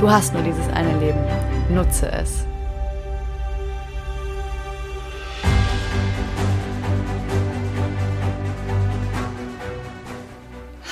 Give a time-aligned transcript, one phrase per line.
[0.00, 1.24] Du hast nur dieses eine Leben.
[1.70, 2.44] Nutze es.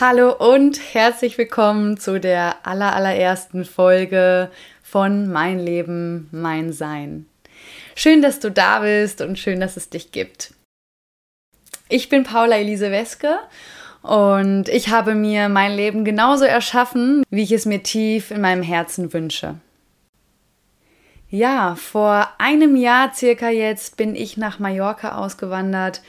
[0.01, 4.51] Hallo und herzlich willkommen zu der allerallerersten Folge
[4.83, 7.27] von Mein Leben, mein Sein.
[7.95, 10.55] Schön, dass du da bist und schön, dass es dich gibt.
[11.91, 13.39] Ich bin Paula Elise Weske
[14.05, 18.63] und ich habe mir mein Leben genauso erschaffen, wie ich es mir tief in meinem
[18.63, 19.55] Herzen wünsche.
[21.31, 26.03] Ja, vor einem Jahr circa jetzt bin ich nach Mallorca ausgewandert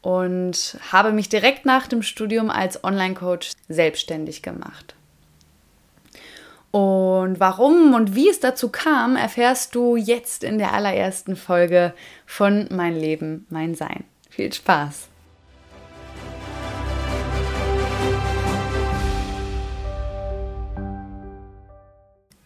[0.00, 4.94] und habe mich direkt nach dem Studium als Online-Coach selbstständig gemacht.
[6.70, 11.94] Und warum und wie es dazu kam, erfährst du jetzt in der allerersten Folge
[12.26, 14.04] von Mein Leben, mein Sein.
[14.30, 15.09] Viel Spaß!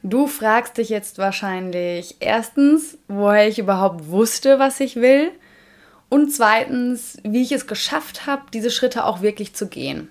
[0.07, 5.31] Du fragst dich jetzt wahrscheinlich erstens, woher ich überhaupt wusste, was ich will
[6.11, 10.09] und zweitens, wie ich es geschafft habe, diese Schritte auch wirklich zu gehen.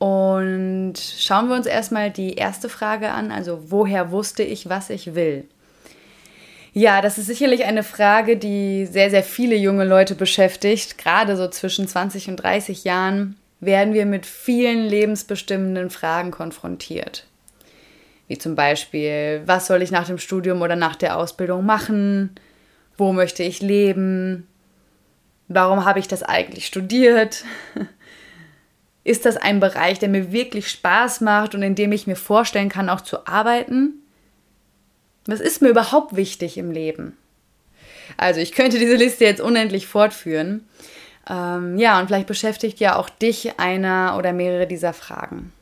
[0.00, 5.14] Und schauen wir uns erstmal die erste Frage an, also woher wusste ich, was ich
[5.14, 5.44] will?
[6.72, 10.98] Ja, das ist sicherlich eine Frage, die sehr, sehr viele junge Leute beschäftigt.
[10.98, 17.28] Gerade so zwischen 20 und 30 Jahren werden wir mit vielen lebensbestimmenden Fragen konfrontiert.
[18.28, 22.34] Wie zum Beispiel, was soll ich nach dem Studium oder nach der Ausbildung machen?
[22.96, 24.46] Wo möchte ich leben?
[25.48, 27.44] Warum habe ich das eigentlich studiert?
[29.04, 32.68] Ist das ein Bereich, der mir wirklich Spaß macht und in dem ich mir vorstellen
[32.68, 33.94] kann, auch zu arbeiten?
[35.26, 37.16] Was ist mir überhaupt wichtig im Leben?
[38.16, 40.66] Also ich könnte diese Liste jetzt unendlich fortführen.
[41.28, 45.52] Ähm, ja, und vielleicht beschäftigt ja auch dich einer oder mehrere dieser Fragen.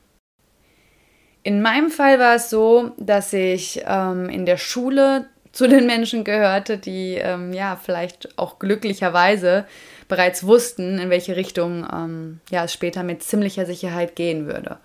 [1.42, 6.22] In meinem Fall war es so, dass ich ähm, in der Schule zu den Menschen
[6.22, 9.66] gehörte, die ähm, ja vielleicht auch glücklicherweise
[10.08, 14.78] bereits wussten, in welche Richtung ähm, ja, es später mit ziemlicher Sicherheit gehen würde.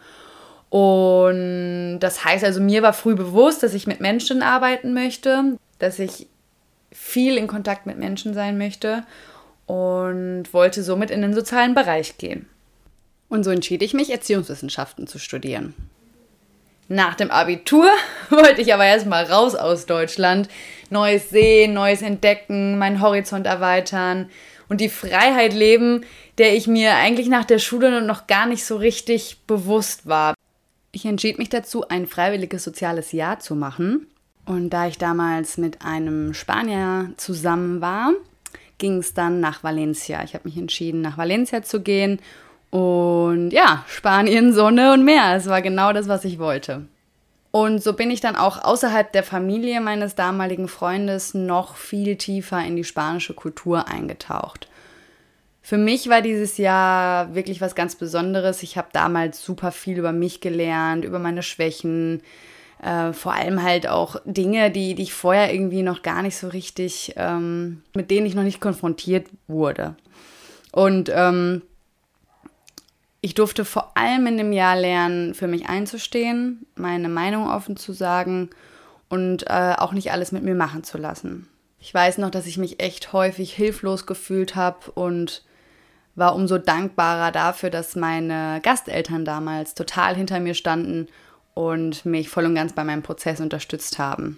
[0.70, 6.00] Und das heißt also, mir war früh bewusst, dass ich mit Menschen arbeiten möchte, dass
[6.00, 6.28] ich
[6.92, 9.04] viel in Kontakt mit Menschen sein möchte
[9.68, 12.48] und wollte somit in den sozialen Bereich gehen.
[13.30, 15.74] Und so entschied ich mich, Erziehungswissenschaften zu studieren.
[16.88, 17.90] Nach dem Abitur
[18.30, 20.50] wollte ich aber erstmal raus aus Deutschland,
[20.90, 24.30] Neues sehen, Neues entdecken, meinen Horizont erweitern
[24.70, 26.06] und die Freiheit leben,
[26.38, 30.36] der ich mir eigentlich nach der Schule noch gar nicht so richtig bewusst war.
[30.92, 34.08] Ich entschied mich dazu, ein freiwilliges soziales Jahr zu machen.
[34.46, 38.14] Und da ich damals mit einem Spanier zusammen war,
[38.78, 40.24] ging es dann nach Valencia.
[40.24, 42.20] Ich habe mich entschieden, nach Valencia zu gehen
[42.76, 45.34] und ja, Spanien, Sonne und Meer.
[45.38, 46.90] Es war genau das, was ich wollte.
[47.52, 52.62] Und so bin ich dann auch außerhalb der Familie meines damaligen Freundes noch viel tiefer
[52.66, 54.68] in die spanische Kultur eingetaucht.
[55.62, 58.62] Für mich war dieses Jahr wirklich was ganz Besonderes.
[58.62, 62.22] Ich habe damals super viel über mich gelernt, über meine Schwächen,
[62.84, 66.50] äh, vor allem halt auch Dinge, die, die ich vorher irgendwie noch gar nicht so
[66.50, 69.96] richtig, ähm, mit denen ich noch nicht konfrontiert wurde.
[70.74, 71.62] Und ähm,
[73.26, 77.92] ich durfte vor allem in dem Jahr lernen, für mich einzustehen, meine Meinung offen zu
[77.92, 78.52] sagen
[79.10, 81.48] und äh, auch nicht alles mit mir machen zu lassen.
[81.80, 85.44] Ich weiß noch, dass ich mich echt häufig hilflos gefühlt habe und
[86.14, 91.08] war umso dankbarer dafür, dass meine Gasteltern damals total hinter mir standen
[91.56, 94.38] und mich voll und ganz bei meinem Prozess unterstützt haben.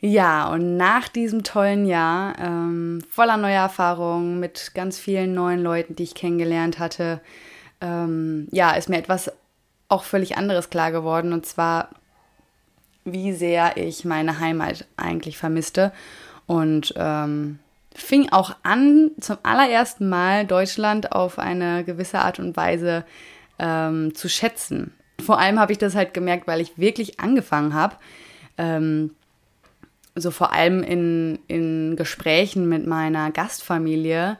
[0.00, 5.94] Ja, und nach diesem tollen Jahr, ähm, voller neuer Erfahrungen, mit ganz vielen neuen Leuten,
[5.94, 7.20] die ich kennengelernt hatte,
[7.80, 9.32] ähm, ja, ist mir etwas
[9.88, 11.32] auch völlig anderes klar geworden.
[11.32, 11.90] Und zwar,
[13.04, 15.92] wie sehr ich meine Heimat eigentlich vermisste.
[16.46, 17.58] Und ähm,
[17.94, 23.04] fing auch an, zum allerersten Mal Deutschland auf eine gewisse Art und Weise
[23.58, 24.94] ähm, zu schätzen.
[25.20, 27.96] Vor allem habe ich das halt gemerkt, weil ich wirklich angefangen habe,
[28.58, 29.14] ähm,
[30.14, 34.38] so vor allem in, in Gesprächen mit meiner Gastfamilie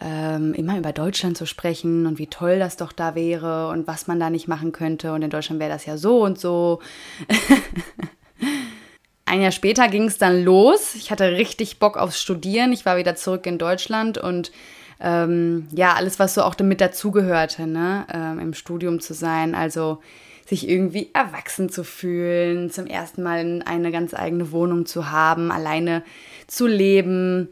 [0.00, 4.06] ähm, immer über Deutschland zu sprechen und wie toll das doch da wäre und was
[4.06, 5.12] man da nicht machen könnte.
[5.12, 6.80] Und in Deutschland wäre das ja so und so.
[9.24, 10.94] ein Jahr später ging es dann los.
[10.94, 12.72] Ich hatte richtig Bock aufs Studieren.
[12.72, 14.52] Ich war wieder zurück in Deutschland und
[15.00, 19.54] ähm, ja, alles, was so auch damit dazugehörte, ne, ähm, im Studium zu sein.
[19.54, 20.00] Also
[20.46, 26.02] sich irgendwie erwachsen zu fühlen, zum ersten Mal eine ganz eigene Wohnung zu haben, alleine
[26.46, 27.48] zu leben,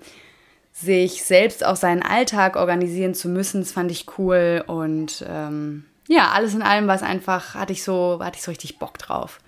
[0.75, 4.65] sich selbst auch seinen Alltag organisieren zu müssen, das fand ich cool.
[4.67, 8.51] Und ähm, ja, alles in allem war es einfach, hatte ich so, hatte ich so
[8.51, 9.41] richtig Bock drauf.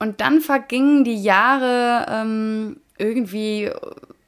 [0.00, 3.70] Und dann vergingen die Jahre ähm, irgendwie,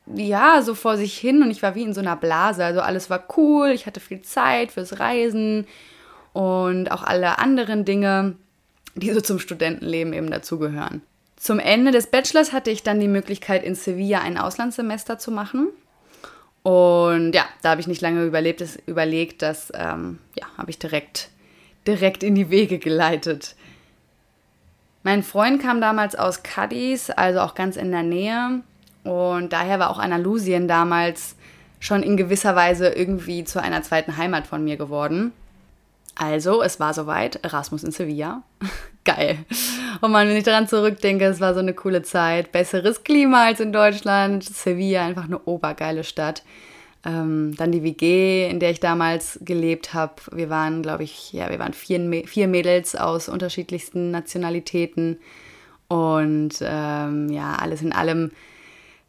[0.07, 2.65] ja, so vor sich hin und ich war wie in so einer Blase.
[2.65, 5.67] Also alles war cool, ich hatte viel Zeit fürs Reisen
[6.33, 8.37] und auch alle anderen Dinge,
[8.95, 11.03] die so zum Studentenleben eben dazugehören.
[11.41, 15.69] Zum Ende des Bachelors hatte ich dann die Möglichkeit, in Sevilla ein Auslandssemester zu machen.
[16.63, 20.79] Und ja, da habe ich nicht lange überlebt, das, überlegt, das ähm, ja, habe ich
[20.79, 21.31] direkt,
[21.87, 23.57] direkt in die Wege geleitet.
[25.03, 28.61] Mein Freund kam damals aus Cadiz, also auch ganz in der Nähe.
[29.05, 31.37] Und daher war auch Andalusien damals
[31.79, 35.33] schon in gewisser Weise irgendwie zu einer zweiten Heimat von mir geworden.
[36.17, 38.43] Also, es war soweit, Erasmus in Sevilla.
[39.17, 39.39] Geil.
[40.01, 42.53] Und man, wenn ich daran zurückdenke, es war so eine coole Zeit.
[42.53, 44.45] Besseres Klima als in Deutschland.
[44.45, 46.45] Sevilla, einfach eine obergeile Stadt.
[47.05, 50.15] Ähm, dann die WG, in der ich damals gelebt habe.
[50.33, 55.19] Wir waren, glaube ich, ja, wir waren vier, vier Mädels aus unterschiedlichsten Nationalitäten.
[55.89, 58.31] Und ähm, ja, alles in allem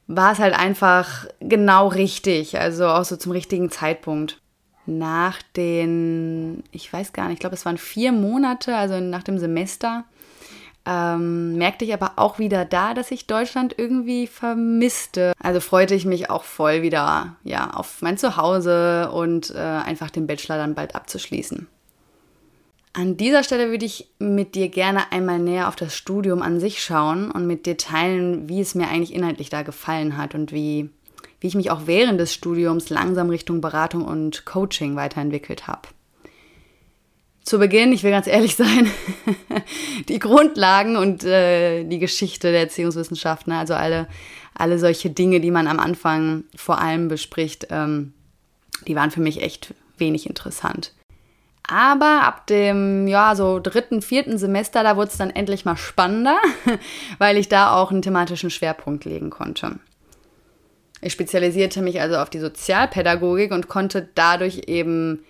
[0.07, 2.59] war es halt einfach genau richtig.
[2.59, 4.42] Also auch so zum richtigen Zeitpunkt
[4.85, 9.37] nach den, ich weiß gar nicht, ich glaube, es waren vier Monate, also nach dem
[9.37, 10.05] Semester,
[10.85, 15.33] ähm, merkte ich aber auch wieder da, dass ich Deutschland irgendwie vermisste.
[15.39, 20.25] Also freute ich mich auch voll wieder ja, auf mein Zuhause und äh, einfach den
[20.25, 21.67] Bachelor dann bald abzuschließen.
[22.93, 26.83] An dieser Stelle würde ich mit dir gerne einmal näher auf das Studium an sich
[26.83, 30.89] schauen und mit dir teilen, wie es mir eigentlich inhaltlich da gefallen hat und wie
[31.41, 35.89] wie ich mich auch während des Studiums langsam Richtung Beratung und Coaching weiterentwickelt habe.
[37.43, 38.89] Zu Beginn, ich will ganz ehrlich sein,
[40.07, 44.07] die Grundlagen und äh, die Geschichte der Erziehungswissenschaften, also alle,
[44.53, 48.13] alle solche Dinge, die man am Anfang vor allem bespricht, ähm,
[48.88, 50.93] die waren für mich echt wenig interessant.
[51.67, 56.38] Aber ab dem, ja, so dritten, vierten Semester, da wurde es dann endlich mal spannender,
[57.17, 59.79] weil ich da auch einen thematischen Schwerpunkt legen konnte.
[61.01, 65.24] Ich spezialisierte mich also auf die Sozialpädagogik und konnte dadurch eben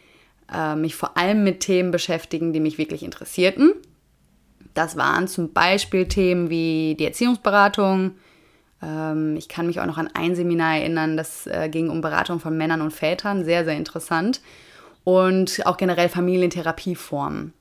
[0.54, 3.74] äh, mich vor allem mit Themen beschäftigen, die mich wirklich interessierten.
[4.74, 8.16] Das waren zum Beispiel Themen wie die Erziehungsberatung.
[8.84, 12.42] Ähm, ich kann mich auch noch an ein Seminar erinnern, das äh, ging um Beratung
[12.42, 14.42] von Männern und Vätern, sehr, sehr interessant.
[15.06, 17.54] Und auch generell Familientherapieformen.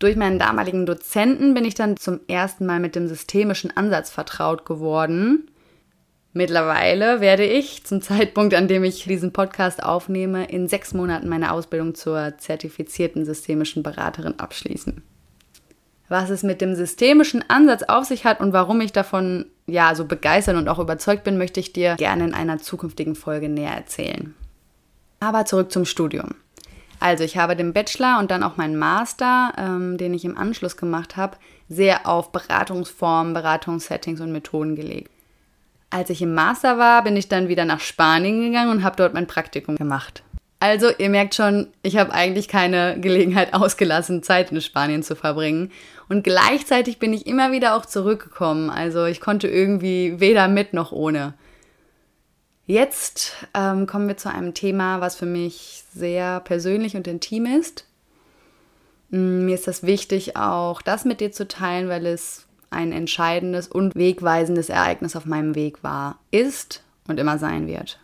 [0.00, 4.64] Durch meinen damaligen Dozenten bin ich dann zum ersten Mal mit dem systemischen Ansatz vertraut
[4.64, 5.48] geworden
[6.32, 11.52] Mittlerweile werde ich zum Zeitpunkt, an dem ich diesen Podcast aufnehme, in sechs Monaten meine
[11.52, 15.02] Ausbildung zur zertifizierten systemischen Beraterin abschließen.
[16.08, 20.06] Was es mit dem systemischen Ansatz auf sich hat und warum ich davon ja so
[20.06, 24.34] begeistert und auch überzeugt bin, möchte ich dir gerne in einer zukünftigen Folge näher erzählen.
[25.20, 26.34] Aber zurück zum Studium.
[27.00, 30.76] Also ich habe den Bachelor und dann auch meinen Master, ähm, den ich im Anschluss
[30.76, 31.36] gemacht habe,
[31.68, 35.10] sehr auf Beratungsformen, Beratungssettings und Methoden gelegt.
[35.90, 39.14] Als ich im Master war, bin ich dann wieder nach Spanien gegangen und habe dort
[39.14, 40.22] mein Praktikum gemacht.
[40.60, 45.70] Also, ihr merkt schon, ich habe eigentlich keine Gelegenheit ausgelassen, Zeit in Spanien zu verbringen.
[46.08, 48.68] Und gleichzeitig bin ich immer wieder auch zurückgekommen.
[48.68, 51.34] Also, ich konnte irgendwie weder mit noch ohne.
[52.66, 57.86] Jetzt ähm, kommen wir zu einem Thema, was für mich sehr persönlich und intim ist.
[59.10, 63.68] Mm, mir ist das wichtig, auch das mit dir zu teilen, weil es ein entscheidendes
[63.68, 67.98] und wegweisendes Ereignis auf meinem Weg war, ist und immer sein wird.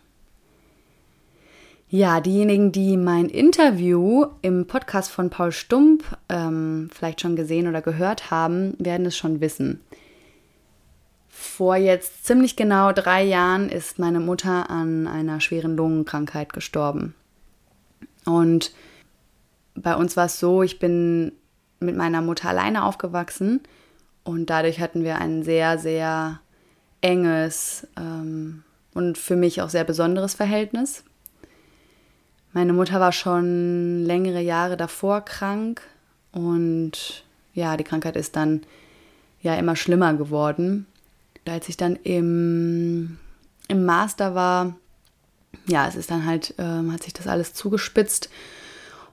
[1.87, 7.81] Ja, diejenigen, die mein Interview im Podcast von Paul Stump ähm, vielleicht schon gesehen oder
[7.81, 9.81] gehört haben, werden es schon wissen.
[11.29, 17.13] Vor jetzt ziemlich genau drei Jahren ist meine Mutter an einer schweren Lungenkrankheit gestorben.
[18.25, 18.73] Und
[19.75, 21.33] bei uns war es so, ich bin
[21.79, 23.61] mit meiner Mutter alleine aufgewachsen
[24.25, 26.41] und dadurch hatten wir ein sehr, sehr
[26.99, 28.63] enges ähm,
[28.93, 31.03] und für mich auch sehr besonderes Verhältnis.
[32.51, 35.81] Meine Mutter war schon längere Jahre davor krank
[36.31, 38.61] und ja, die Krankheit ist dann
[39.41, 40.87] ja immer schlimmer geworden.
[41.47, 43.19] Als ich dann im,
[43.67, 44.75] im Master war,
[45.67, 48.29] ja, es ist dann halt, ähm, hat sich das alles zugespitzt.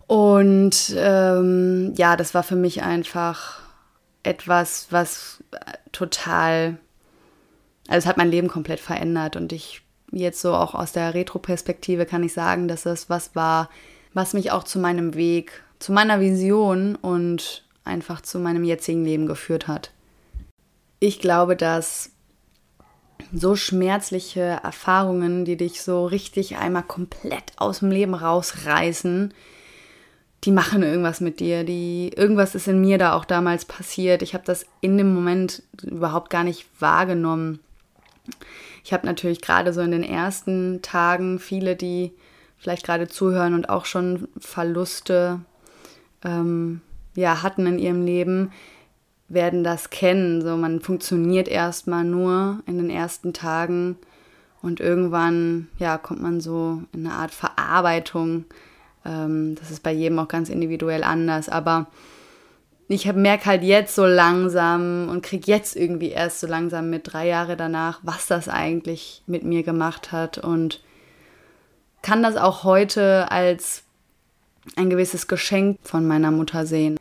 [0.06, 3.60] Und ähm, ja, das war für mich einfach
[4.22, 5.42] etwas, was
[5.92, 6.78] total,
[7.88, 12.06] also es hat mein Leben komplett verändert und ich jetzt so auch aus der Retro-Perspektive
[12.06, 13.70] kann ich sagen, dass das was war,
[14.12, 19.26] was mich auch zu meinem Weg, zu meiner Vision und einfach zu meinem jetzigen Leben
[19.26, 19.90] geführt hat.
[21.00, 22.10] Ich glaube, dass
[23.32, 29.32] so schmerzliche Erfahrungen, die dich so richtig einmal komplett aus dem Leben rausreißen,
[30.44, 34.22] die machen irgendwas mit dir, die irgendwas ist in mir da auch damals passiert.
[34.22, 37.60] Ich habe das in dem Moment überhaupt gar nicht wahrgenommen.
[38.84, 42.12] Ich habe natürlich gerade so in den ersten Tagen viele, die
[42.58, 45.40] vielleicht gerade zuhören und auch schon Verluste
[46.24, 46.80] ähm,
[47.14, 48.52] ja, hatten in ihrem Leben,
[49.28, 50.42] werden das kennen.
[50.42, 53.96] So, man funktioniert erstmal nur in den ersten Tagen
[54.60, 58.44] und irgendwann ja, kommt man so in eine Art Verarbeitung
[59.04, 61.48] ähm, das ist bei jedem auch ganz individuell anders.
[61.48, 61.86] Aber
[62.88, 67.26] ich merke halt jetzt so langsam und kriege jetzt irgendwie erst so langsam mit drei
[67.26, 70.82] Jahre danach, was das eigentlich mit mir gemacht hat und
[72.02, 73.84] kann das auch heute als
[74.76, 76.98] ein gewisses Geschenk von meiner Mutter sehen.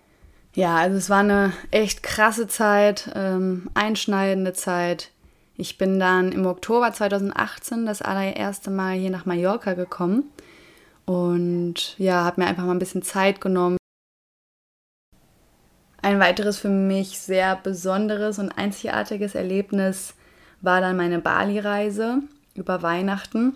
[0.53, 5.11] Ja, also es war eine echt krasse Zeit, ähm, einschneidende Zeit.
[5.55, 10.23] Ich bin dann im Oktober 2018 das allererste Mal hier nach Mallorca gekommen
[11.05, 13.77] und ja, habe mir einfach mal ein bisschen Zeit genommen.
[16.01, 20.15] Ein weiteres für mich sehr besonderes und einzigartiges Erlebnis
[20.61, 22.19] war dann meine Bali-Reise
[22.55, 23.55] über Weihnachten.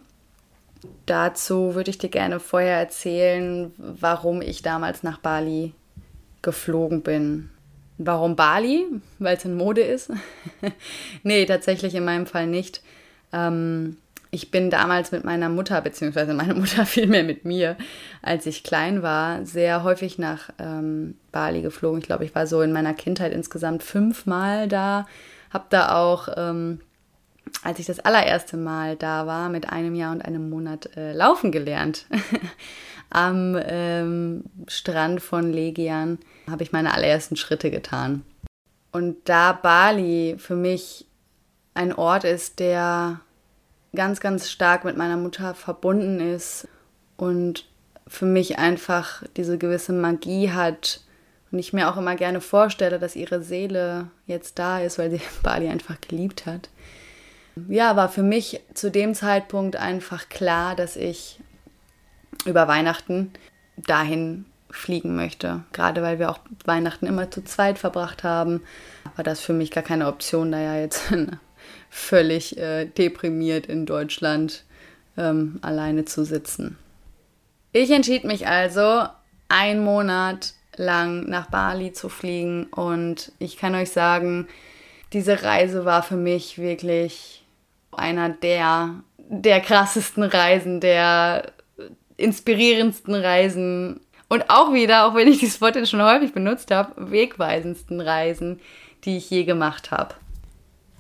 [1.06, 5.74] Dazu würde ich dir gerne vorher erzählen, warum ich damals nach Bali
[6.42, 7.50] geflogen bin.
[7.98, 8.86] Warum Bali?
[9.20, 10.12] Weil es in Mode ist?
[11.24, 12.82] nee, tatsächlich in meinem Fall nicht.
[13.32, 13.98] Ähm,
[14.36, 17.78] ich bin damals mit meiner Mutter, beziehungsweise meine Mutter vielmehr mit mir,
[18.22, 22.00] als ich klein war, sehr häufig nach ähm, Bali geflogen.
[22.00, 25.08] Ich glaube, ich war so in meiner Kindheit insgesamt fünfmal da.
[25.52, 26.82] Habe da auch, ähm,
[27.64, 31.54] als ich das allererste Mal da war, mit einem Jahr und einem Monat äh, laufen
[31.54, 32.06] gelernt.
[33.10, 38.24] Am ähm, Strand von Legian habe ich meine allerersten Schritte getan.
[38.92, 41.06] Und da Bali für mich
[41.74, 43.22] ein Ort ist, der
[43.96, 46.68] ganz, ganz stark mit meiner Mutter verbunden ist
[47.18, 47.66] und
[48.08, 51.02] für mich einfach diese gewisse Magie hat
[51.52, 55.22] und ich mir auch immer gerne vorstelle, dass ihre Seele jetzt da ist, weil sie
[55.44, 56.70] Bali einfach geliebt hat.
[57.70, 61.40] Ja, war für mich zu dem Zeitpunkt einfach klar, dass ich
[62.46, 63.32] über Weihnachten
[63.78, 65.64] dahin fliegen möchte.
[65.72, 68.62] Gerade weil wir auch Weihnachten immer zu zweit verbracht haben,
[69.16, 71.14] war das für mich gar keine Option, da ja jetzt
[71.96, 74.66] völlig äh, deprimiert in Deutschland
[75.18, 76.78] ähm, alleine zu sitzen.
[77.72, 79.06] Ich entschied mich also,
[79.48, 84.48] einen Monat lang nach Bali zu fliegen und ich kann euch sagen,
[85.14, 87.46] diese Reise war für mich wirklich
[87.94, 91.54] einer der, der krassesten Reisen, der
[92.18, 97.10] inspirierendsten Reisen und auch wieder, auch wenn ich dieses Wort jetzt schon häufig benutzt habe,
[97.10, 98.60] wegweisendsten Reisen,
[99.06, 100.16] die ich je gemacht habe.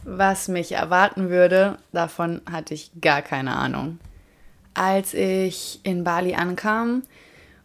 [0.07, 3.97] Was mich erwarten würde, davon hatte ich gar keine Ahnung.
[4.75, 7.01] Als ich in Bali ankam,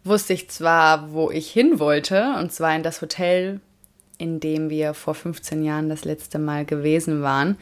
[0.03, 3.61] wusste ich zwar, wo ich hin wollte, und zwar in das Hotel,
[4.17, 7.57] in dem wir vor 15 Jahren das letzte Mal gewesen waren.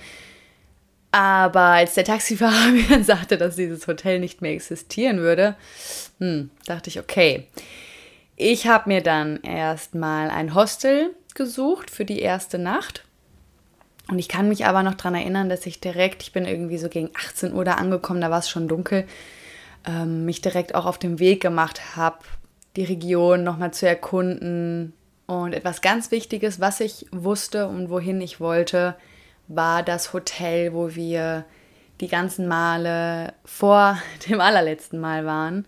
[1.12, 5.58] Aber als der Taxifahrer mir dann sagte, dass dieses Hotel nicht mehr existieren würde,
[6.20, 7.48] hm, dachte ich, okay.
[8.38, 13.04] Ich habe mir dann erstmal ein Hostel gesucht für die erste Nacht
[14.10, 16.90] und ich kann mich aber noch daran erinnern, dass ich direkt, ich bin irgendwie so
[16.90, 19.06] gegen 18 Uhr da angekommen, da war es schon dunkel,
[19.88, 22.20] ähm, mich direkt auch auf den Weg gemacht habe,
[22.76, 24.94] die Region nochmal zu erkunden.
[25.28, 28.96] Und etwas ganz Wichtiges, was ich wusste und wohin ich wollte,
[29.48, 31.46] war das Hotel, wo wir
[32.02, 33.98] die ganzen Male vor
[34.30, 35.66] dem allerletzten Mal waren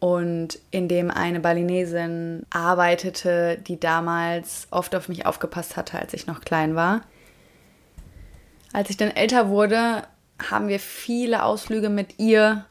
[0.00, 6.26] und in dem eine Balinesin arbeitete, die damals oft auf mich aufgepasst hatte, als ich
[6.26, 7.02] noch klein war.
[8.72, 10.04] Als ich dann älter wurde,
[10.50, 12.64] haben wir viele Ausflüge mit ihr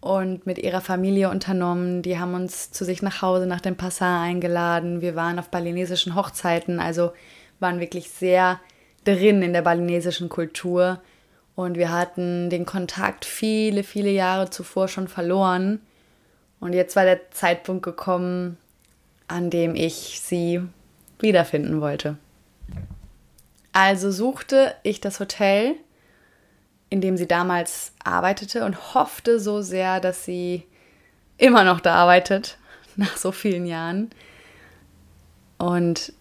[0.00, 2.02] und mit ihrer Familie unternommen.
[2.02, 5.00] Die haben uns zu sich nach Hause nach dem Passat eingeladen.
[5.00, 7.12] Wir waren auf balinesischen Hochzeiten, also
[7.60, 8.60] waren wirklich sehr
[9.04, 11.00] drin in der balinesischen Kultur.
[11.54, 15.80] Und wir hatten den Kontakt viele, viele Jahre zuvor schon verloren.
[16.60, 18.56] Und jetzt war der Zeitpunkt gekommen,
[19.26, 20.62] an dem ich sie
[21.18, 22.16] wiederfinden wollte.
[23.72, 25.74] Also suchte ich das Hotel,
[26.90, 30.64] in dem sie damals arbeitete und hoffte so sehr, dass sie
[31.36, 32.58] immer noch da arbeitet,
[32.96, 34.10] nach so vielen Jahren.
[35.58, 36.12] Und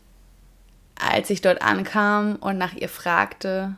[1.00, 3.76] als ich dort ankam und nach ihr fragte,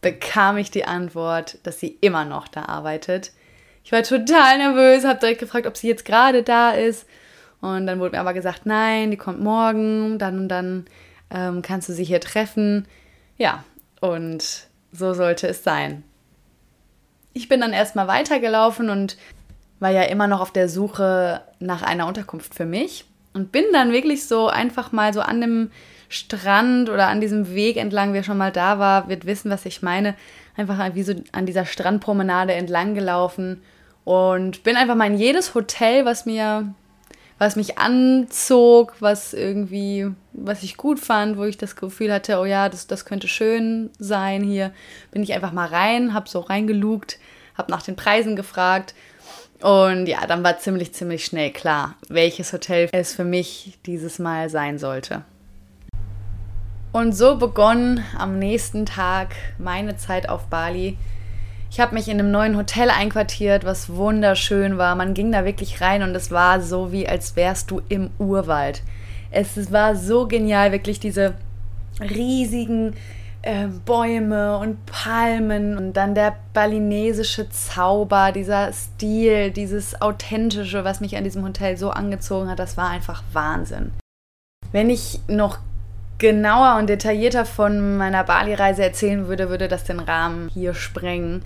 [0.00, 3.32] bekam ich die Antwort, dass sie immer noch da arbeitet.
[3.84, 7.06] Ich war total nervös, habe direkt gefragt, ob sie jetzt gerade da ist.
[7.60, 10.86] Und dann wurde mir aber gesagt, nein, die kommt morgen, dann und dann
[11.32, 12.86] ähm, kannst du sie hier treffen.
[13.38, 13.64] Ja,
[14.00, 16.04] und so sollte es sein.
[17.32, 19.16] Ich bin dann erstmal weitergelaufen und
[19.80, 23.92] war ja immer noch auf der Suche nach einer Unterkunft für mich und bin dann
[23.92, 25.70] wirklich so einfach mal so an dem
[26.08, 29.80] Strand oder an diesem Weg entlang, wer schon mal da war, wird wissen, was ich
[29.80, 30.14] meine,
[30.56, 33.62] einfach wie so an dieser Strandpromenade entlang gelaufen
[34.04, 36.74] und bin einfach mal in jedes Hotel, was mir
[37.42, 42.44] was mich anzog, was irgendwie, was ich gut fand, wo ich das Gefühl hatte, oh
[42.44, 44.70] ja, das, das könnte schön sein hier,
[45.10, 47.18] bin ich einfach mal rein, habe so reingelugt,
[47.58, 48.94] habe nach den Preisen gefragt
[49.60, 54.48] und ja, dann war ziemlich, ziemlich schnell klar, welches Hotel es für mich dieses Mal
[54.48, 55.24] sein sollte.
[56.92, 60.96] Und so begann am nächsten Tag meine Zeit auf Bali.
[61.72, 64.94] Ich habe mich in einem neuen Hotel einquartiert, was wunderschön war.
[64.94, 68.82] Man ging da wirklich rein und es war so, wie als wärst du im Urwald.
[69.30, 71.32] Es war so genial, wirklich diese
[71.98, 72.94] riesigen
[73.40, 81.16] äh, Bäume und Palmen und dann der balinesische Zauber, dieser Stil, dieses authentische, was mich
[81.16, 83.92] an diesem Hotel so angezogen hat, das war einfach Wahnsinn.
[84.72, 85.58] Wenn ich noch
[86.22, 91.42] genauer und detaillierter von meiner Bali-Reise erzählen würde, würde das den Rahmen hier sprengen.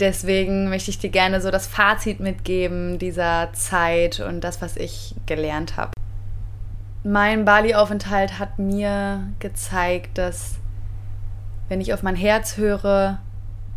[0.00, 5.14] Deswegen möchte ich dir gerne so das Fazit mitgeben dieser Zeit und das, was ich
[5.24, 5.92] gelernt habe.
[7.04, 10.56] Mein Bali-Aufenthalt hat mir gezeigt, dass
[11.70, 13.18] wenn ich auf mein Herz höre,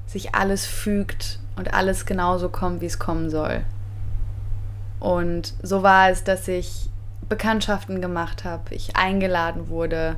[0.05, 3.61] sich alles fügt und alles genauso kommt, wie es kommen soll.
[4.99, 6.89] Und so war es, dass ich
[7.29, 10.17] Bekanntschaften gemacht habe, ich eingeladen wurde,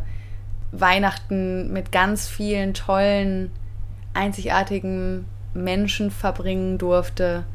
[0.74, 3.52] Weihnachten mit ganz vielen tollen,
[4.14, 7.46] einzigartigen Menschen verbringen durfte.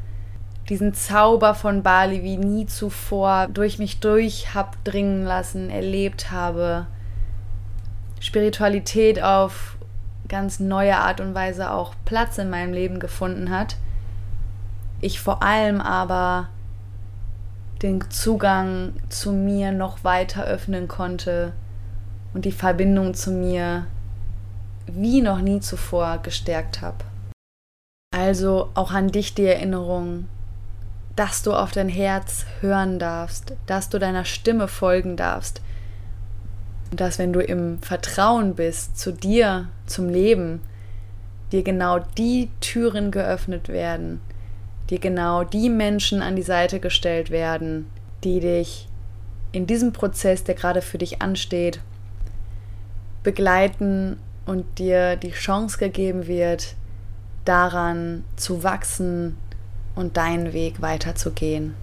[0.69, 6.87] Diesen Zauber von Bali wie nie zuvor durch mich durch hab dringen lassen, erlebt habe.
[8.21, 9.77] Spiritualität auf
[10.29, 13.75] ganz neue Art und Weise auch Platz in meinem Leben gefunden hat.
[15.01, 16.49] Ich vor allem aber
[17.81, 21.53] den Zugang zu mir noch weiter öffnen konnte,
[22.33, 23.87] und die Verbindung zu mir
[24.87, 27.05] wie noch nie zuvor gestärkt habe.
[28.15, 30.27] Also auch an dich die Erinnerung,
[31.15, 35.61] dass du auf dein Herz hören darfst, dass du deiner Stimme folgen darfst.
[36.91, 40.61] Und dass wenn du im Vertrauen bist zu dir, zum Leben,
[41.51, 44.21] dir genau die Türen geöffnet werden,
[44.89, 47.87] dir genau die Menschen an die Seite gestellt werden,
[48.23, 48.87] die dich
[49.51, 51.79] in diesem Prozess, der gerade für dich ansteht,
[53.23, 56.75] begleiten und dir die Chance gegeben wird,
[57.45, 59.37] daran zu wachsen
[59.95, 61.75] und deinen Weg weiterzugehen.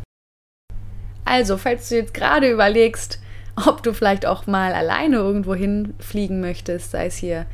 [1.25, 3.21] Also, falls du jetzt gerade überlegst,
[3.67, 7.47] ob du vielleicht auch mal alleine irgendwo hinfliegen möchtest, sei es hier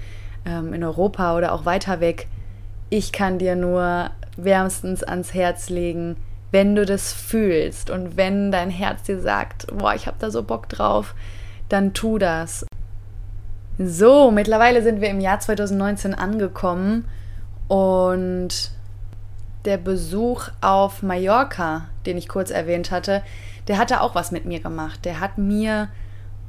[0.44, 2.26] ähm, in Europa oder auch weiter weg,
[2.90, 6.16] ich kann dir nur wärmstens ans Herz legen,
[6.50, 10.42] wenn du das fühlst und wenn dein Herz dir sagt, boah, ich habe da so
[10.42, 11.14] Bock drauf,
[11.68, 12.66] dann tu das.
[13.86, 17.06] So, mittlerweile sind wir im Jahr 2019 angekommen
[17.68, 18.70] und
[19.64, 23.22] der Besuch auf Mallorca, den ich kurz erwähnt hatte,
[23.68, 25.04] der hatte auch was mit mir gemacht.
[25.04, 25.88] Der hat mir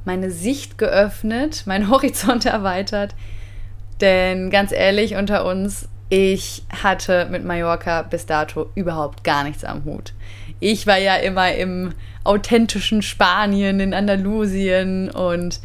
[0.04, 3.14] meine Sicht geöffnet, meinen Horizont erweitert.
[4.00, 9.84] Denn ganz ehrlich unter uns, ich hatte mit Mallorca bis dato überhaupt gar nichts am
[9.84, 10.12] Hut.
[10.60, 11.92] Ich war ja immer im
[12.24, 15.60] authentischen Spanien, in Andalusien und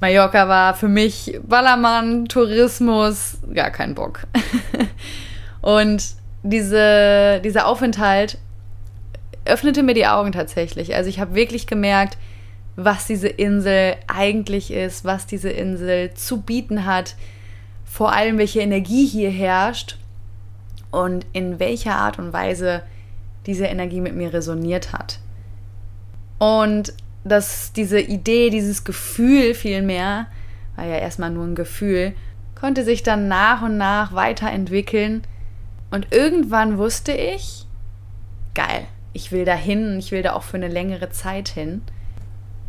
[0.00, 4.26] Mallorca war für mich Ballermann, Tourismus, gar kein Bock.
[5.62, 6.04] und
[6.42, 8.38] diese, dieser Aufenthalt
[9.44, 10.94] öffnete mir die Augen tatsächlich.
[10.94, 12.18] Also ich habe wirklich gemerkt,
[12.76, 17.16] was diese Insel eigentlich ist, was diese Insel zu bieten hat,
[17.84, 19.96] vor allem welche Energie hier herrscht
[20.90, 22.82] und in welcher Art und Weise
[23.46, 25.20] diese Energie mit mir resoniert hat.
[26.38, 26.92] Und
[27.28, 30.26] dass diese Idee, dieses Gefühl vielmehr,
[30.76, 32.14] war ja erstmal nur ein Gefühl,
[32.54, 35.22] konnte sich dann nach und nach weiterentwickeln.
[35.90, 37.66] Und irgendwann wusste ich,
[38.54, 41.82] geil, ich will da hin ich will da auch für eine längere Zeit hin.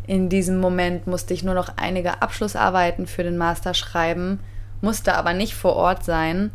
[0.06, 4.40] In diesem Moment musste ich nur noch einige Abschlussarbeiten für den Master schreiben,
[4.80, 6.50] musste aber nicht vor Ort sein.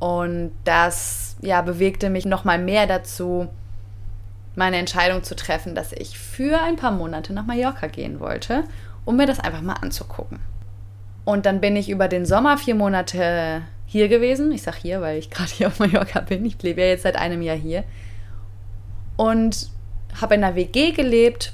[0.00, 3.48] Und das ja, bewegte mich nochmal mehr dazu,
[4.56, 8.64] meine Entscheidung zu treffen, dass ich für ein paar Monate nach Mallorca gehen wollte,
[9.04, 10.38] um mir das einfach mal anzugucken.
[11.24, 14.52] Und dann bin ich über den Sommer vier Monate hier gewesen.
[14.52, 16.44] Ich sage hier, weil ich gerade hier auf Mallorca bin.
[16.44, 17.84] Ich lebe ja jetzt seit einem Jahr hier.
[19.16, 19.70] Und
[20.20, 21.52] habe in einer WG gelebt,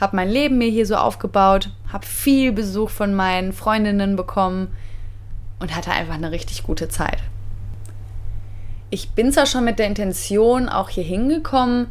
[0.00, 4.68] habe mein Leben mir hier so aufgebaut, habe viel Besuch von meinen Freundinnen bekommen
[5.58, 7.18] und hatte einfach eine richtig gute Zeit.
[8.90, 11.88] Ich bin zwar schon mit der Intention auch hier hingekommen,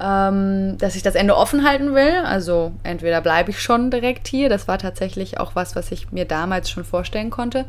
[0.00, 2.22] ähm, dass ich das Ende offen halten will.
[2.24, 6.24] Also entweder bleibe ich schon direkt hier, das war tatsächlich auch was, was ich mir
[6.24, 7.64] damals schon vorstellen konnte,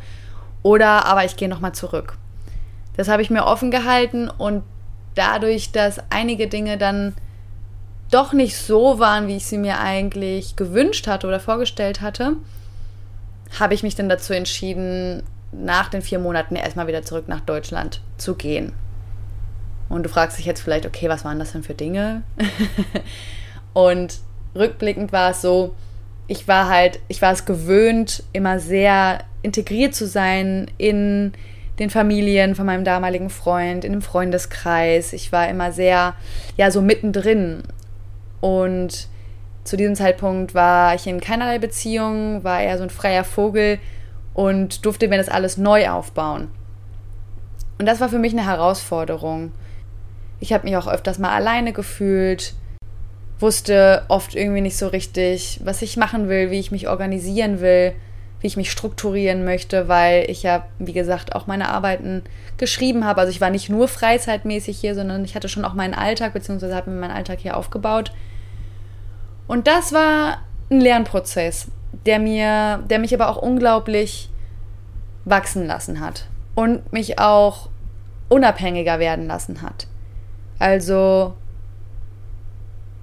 [0.61, 2.17] oder aber ich gehe nochmal zurück.
[2.97, 4.63] Das habe ich mir offen gehalten und
[5.15, 7.15] dadurch, dass einige Dinge dann
[8.11, 12.33] doch nicht so waren, wie ich sie mir eigentlich gewünscht hatte oder vorgestellt hatte,
[13.59, 18.01] habe ich mich dann dazu entschieden, nach den vier Monaten erstmal wieder zurück nach Deutschland
[18.17, 18.73] zu gehen.
[19.89, 22.23] Und du fragst dich jetzt vielleicht, okay, was waren das denn für Dinge?
[23.73, 24.19] und
[24.55, 25.75] rückblickend war es so,
[26.27, 31.33] ich war halt, ich war es gewöhnt, immer sehr integriert zu sein in
[31.79, 35.13] den Familien von meinem damaligen Freund, in dem Freundeskreis.
[35.13, 36.13] Ich war immer sehr,
[36.55, 37.63] ja, so mittendrin.
[38.41, 39.07] Und
[39.63, 43.79] zu diesem Zeitpunkt war ich in keinerlei Beziehung, war eher so ein freier Vogel
[44.33, 46.49] und durfte mir das alles neu aufbauen.
[47.77, 49.51] Und das war für mich eine Herausforderung.
[50.39, 52.53] Ich habe mich auch öfters mal alleine gefühlt,
[53.39, 57.93] wusste oft irgendwie nicht so richtig, was ich machen will, wie ich mich organisieren will,
[58.41, 62.23] wie ich mich strukturieren möchte, weil ich ja, wie gesagt, auch meine Arbeiten
[62.57, 63.21] geschrieben habe.
[63.21, 66.75] Also ich war nicht nur freizeitmäßig hier, sondern ich hatte schon auch meinen Alltag, beziehungsweise
[66.75, 68.11] habe mir meinen Alltag hier aufgebaut.
[69.47, 71.67] Und das war ein Lernprozess,
[72.05, 74.29] der mir, der mich aber auch unglaublich
[75.25, 77.69] wachsen lassen hat und mich auch
[78.29, 79.87] unabhängiger werden lassen hat.
[80.59, 81.33] Also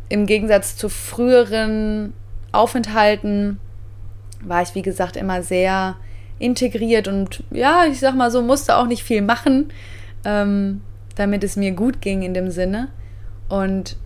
[0.09, 2.13] im Gegensatz zu früheren
[2.53, 3.59] Aufenthalten
[4.43, 5.97] war ich, wie gesagt, immer sehr
[6.39, 9.73] integriert und ja, ich sag mal so, musste auch nicht viel machen,
[10.25, 10.83] ähm,
[11.17, 12.89] damit es mir gut ging in dem Sinne.
[13.49, 13.97] Und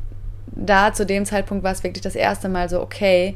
[0.46, 3.34] da zu dem Zeitpunkt war es wirklich das erste Mal so, okay,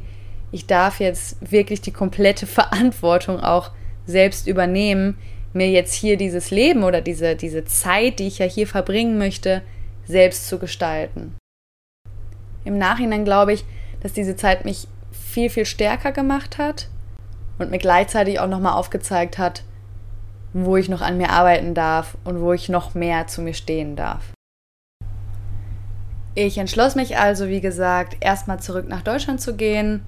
[0.51, 3.71] ich darf jetzt wirklich die komplette Verantwortung auch
[4.05, 5.17] selbst übernehmen,
[5.53, 9.61] mir jetzt hier dieses Leben oder diese, diese Zeit, die ich ja hier verbringen möchte,
[10.05, 11.35] selbst zu gestalten.
[12.63, 13.65] Im Nachhinein glaube ich,
[14.01, 16.87] dass diese Zeit mich viel, viel stärker gemacht hat
[17.57, 19.63] und mir gleichzeitig auch nochmal aufgezeigt hat,
[20.53, 23.95] wo ich noch an mir arbeiten darf und wo ich noch mehr zu mir stehen
[23.95, 24.31] darf.
[26.33, 30.03] Ich entschloss mich also, wie gesagt, erstmal zurück nach Deutschland zu gehen,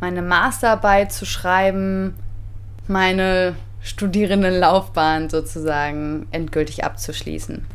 [0.00, 2.14] meine Masterarbeit zu schreiben,
[2.86, 7.66] meine Studierendenlaufbahn sozusagen endgültig abzuschließen.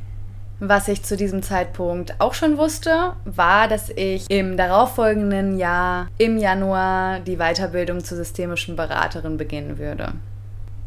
[0.61, 6.37] Was ich zu diesem Zeitpunkt auch schon wusste, war, dass ich im darauffolgenden Jahr, im
[6.37, 10.11] Januar, die Weiterbildung zur systemischen Beraterin beginnen würde.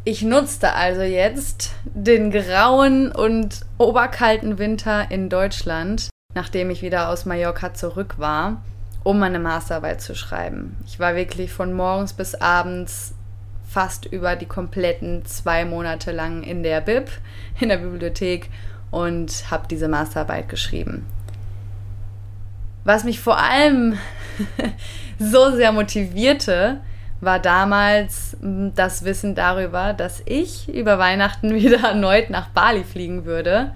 [0.04, 7.24] Ich nutzte also jetzt den grauen und oberkalten Winter in Deutschland, nachdem ich wieder aus
[7.24, 8.62] Mallorca zurück war,
[9.04, 10.76] um meine Masterarbeit zu schreiben.
[10.86, 13.14] Ich war wirklich von morgens bis abends
[13.66, 17.08] fast über die kompletten zwei Monate lang in der Bib,
[17.58, 18.50] in der Bibliothek
[18.92, 21.04] und habe diese Masterarbeit geschrieben.
[22.84, 23.98] Was mich vor allem
[25.18, 26.80] so sehr motivierte,
[27.20, 33.24] war damals hm, das Wissen darüber, dass ich über Weihnachten wieder erneut nach Bali fliegen
[33.24, 33.72] würde.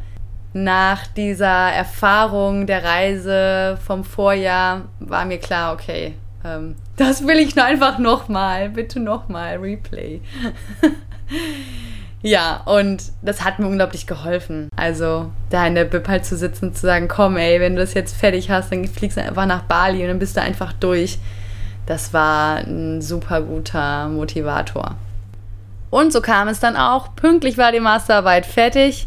[0.52, 7.60] Nach dieser Erfahrung der Reise vom Vorjahr war mir klar, okay, ähm, das will ich
[7.62, 10.20] einfach nochmal, bitte nochmal, Replay.
[12.26, 14.68] Ja, und das hat mir unglaublich geholfen.
[14.74, 17.80] Also da in der Bib halt zu sitzen und zu sagen, komm ey, wenn du
[17.80, 20.72] das jetzt fertig hast, dann fliegst du einfach nach Bali und dann bist du einfach
[20.72, 21.20] durch.
[21.86, 24.96] Das war ein super guter Motivator.
[25.90, 27.14] Und so kam es dann auch.
[27.14, 29.06] Pünktlich war die Masterarbeit fertig.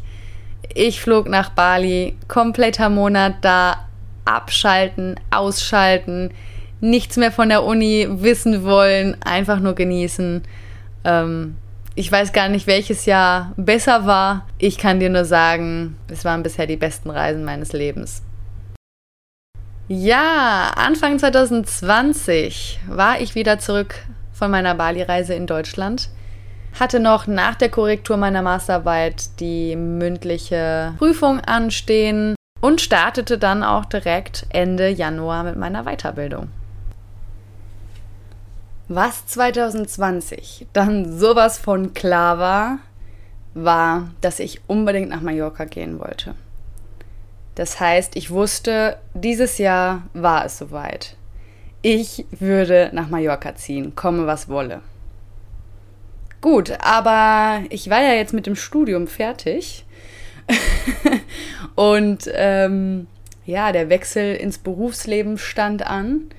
[0.74, 3.86] Ich flog nach Bali, kompletter Monat da,
[4.24, 6.32] abschalten, ausschalten,
[6.80, 10.42] nichts mehr von der Uni wissen wollen, einfach nur genießen.
[11.04, 11.58] Ähm,
[12.00, 14.48] ich weiß gar nicht, welches Jahr besser war.
[14.58, 18.22] Ich kann dir nur sagen, es waren bisher die besten Reisen meines Lebens.
[19.90, 23.96] Ja, Anfang 2020 war ich wieder zurück
[24.32, 26.08] von meiner Bali-Reise in Deutschland.
[26.80, 33.84] Hatte noch nach der Korrektur meiner Masterarbeit die mündliche Prüfung anstehen und startete dann auch
[33.84, 36.48] direkt Ende Januar mit meiner Weiterbildung.
[38.92, 42.80] Was 2020 dann sowas von klar war,
[43.54, 46.34] war, dass ich unbedingt nach Mallorca gehen wollte.
[47.54, 51.16] Das heißt, ich wusste, dieses Jahr war es soweit.
[51.84, 54.82] Ich würde nach Mallorca ziehen, komme was wolle.
[56.42, 59.86] Gut, aber ich war ja jetzt mit dem Studium fertig.
[61.76, 63.06] und ähm,
[63.46, 66.32] ja, der Wechsel ins Berufsleben stand an.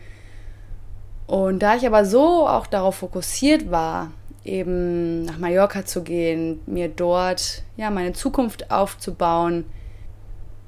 [1.31, 4.11] Und da ich aber so auch darauf fokussiert war,
[4.45, 9.65] eben nach Mallorca zu gehen, mir dort ja meine Zukunft aufzubauen,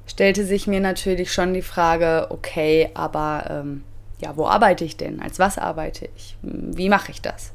[0.06, 3.82] stellte sich mir natürlich schon die Frage, okay, aber ähm,
[4.20, 5.20] ja, wo arbeite ich denn?
[5.20, 6.36] Als was arbeite ich?
[6.42, 7.50] Wie mache ich das?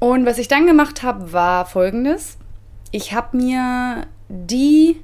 [0.00, 2.38] Und was ich dann gemacht habe, war folgendes.
[2.90, 5.00] Ich habe mir die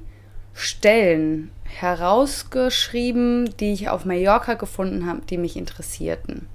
[0.51, 6.47] Stellen herausgeschrieben, die ich auf Mallorca gefunden habe, die mich interessierten.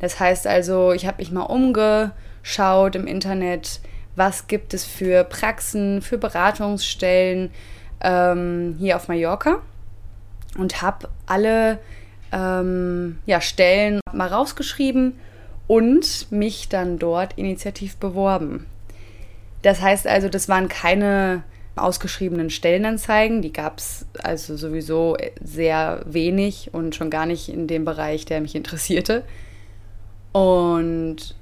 [0.00, 3.80] Das heißt also, ich habe mich mal umgeschaut im Internet,
[4.16, 7.50] was gibt es für Praxen, für Beratungsstellen
[8.00, 9.60] ähm, hier auf Mallorca
[10.56, 11.78] und habe alle
[12.32, 15.18] ähm, ja, Stellen mal rausgeschrieben
[15.66, 18.66] und mich dann dort initiativ beworben.
[19.62, 21.42] Das heißt also, das waren keine
[21.82, 27.84] ausgeschriebenen Stellenanzeigen, die gab es also sowieso sehr wenig und schon gar nicht in dem
[27.84, 29.24] Bereich, der mich interessierte.
[30.32, 31.34] Und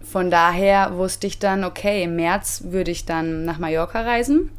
[0.00, 4.50] von daher wusste ich dann, okay, im März würde ich dann nach Mallorca reisen.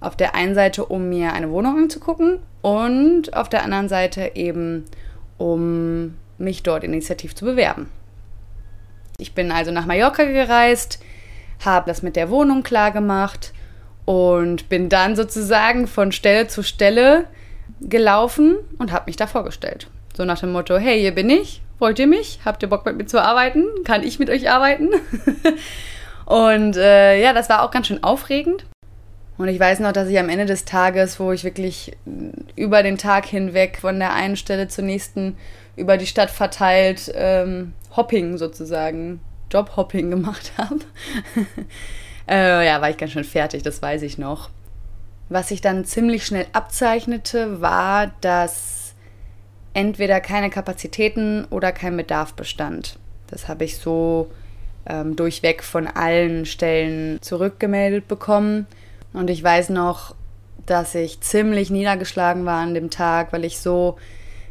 [0.00, 4.84] Auf der einen Seite, um mir eine Wohnung anzugucken und auf der anderen Seite eben,
[5.38, 7.88] um mich dort initiativ zu bewerben.
[9.18, 10.98] Ich bin also nach Mallorca gereist,
[11.64, 13.54] habe das mit der Wohnung klar gemacht
[14.06, 17.26] und bin dann sozusagen von Stelle zu Stelle
[17.82, 19.88] gelaufen und habe mich da vorgestellt.
[20.16, 22.40] So nach dem Motto, hey, hier bin ich, wollt ihr mich?
[22.44, 23.64] Habt ihr Bock mit mir zu arbeiten?
[23.84, 24.88] Kann ich mit euch arbeiten?
[26.24, 28.64] und äh, ja, das war auch ganz schön aufregend.
[29.36, 31.92] Und ich weiß noch, dass ich am Ende des Tages, wo ich wirklich
[32.54, 35.36] über den Tag hinweg von der einen Stelle zur nächsten
[35.76, 40.80] über die Stadt verteilt ähm, Hopping sozusagen, Jobhopping gemacht habe.
[42.28, 44.50] Äh, ja, war ich ganz schön fertig, das weiß ich noch.
[45.28, 48.94] Was sich dann ziemlich schnell abzeichnete, war, dass
[49.74, 52.98] entweder keine Kapazitäten oder kein Bedarf bestand.
[53.26, 54.30] Das habe ich so
[54.88, 58.66] ähm, durchweg von allen Stellen zurückgemeldet bekommen.
[59.12, 60.14] Und ich weiß noch,
[60.64, 63.96] dass ich ziemlich niedergeschlagen war an dem Tag, weil ich so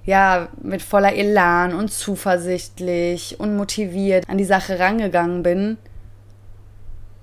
[0.06, 5.78] ja, mit voller Elan und zuversichtlich und motiviert an die Sache rangegangen bin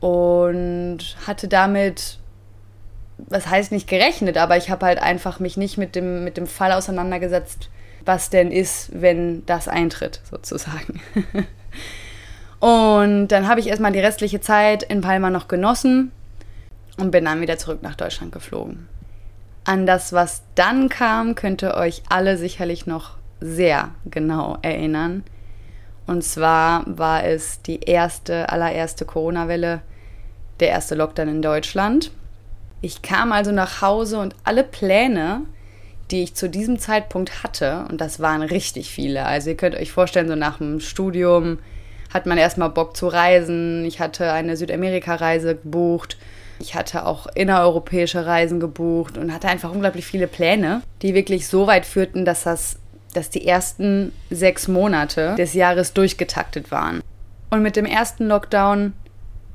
[0.03, 2.19] und hatte damit,
[3.19, 6.49] was heißt nicht gerechnet, aber ich habe halt einfach mich nicht mit dem, mit dem
[6.49, 7.71] Fall auseinandergesetzt,
[8.05, 11.01] was denn ist, wenn das eintritt, sozusagen.
[12.59, 16.11] und dann habe ich erstmal die restliche Zeit in Palma noch genossen
[16.99, 18.88] und bin dann wieder zurück nach Deutschland geflogen.
[19.62, 25.23] An das, was dann kam, könnt ihr euch alle sicherlich noch sehr genau erinnern.
[26.09, 29.83] Und zwar war es die erste, allererste Corona-Welle,
[30.61, 32.11] der erste Lockdown in Deutschland.
[32.81, 35.43] Ich kam also nach Hause und alle Pläne,
[36.11, 39.25] die ich zu diesem Zeitpunkt hatte, und das waren richtig viele.
[39.25, 41.59] Also ihr könnt euch vorstellen, so nach dem Studium
[42.12, 43.85] hat man erstmal Bock zu reisen.
[43.85, 46.17] Ich hatte eine Südamerika-Reise gebucht
[46.62, 51.67] ich hatte auch innereuropäische Reisen gebucht und hatte einfach unglaublich viele Pläne, die wirklich so
[51.67, 52.79] weit führten, dass das
[53.15, 57.03] dass die ersten sechs Monate des Jahres durchgetaktet waren.
[57.51, 58.95] Und mit dem ersten Lockdown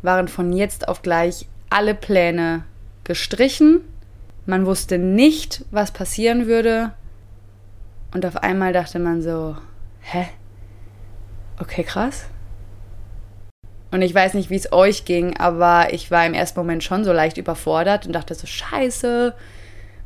[0.02, 2.64] waren von jetzt auf gleich alle Pläne
[3.04, 3.82] gestrichen.
[4.46, 6.92] Man wusste nicht, was passieren würde.
[8.14, 9.58] Und auf einmal dachte man so,
[10.02, 10.28] hä?
[11.60, 12.26] Okay, krass.
[13.92, 17.04] Und ich weiß nicht, wie es euch ging, aber ich war im ersten Moment schon
[17.04, 19.34] so leicht überfordert und dachte so, scheiße,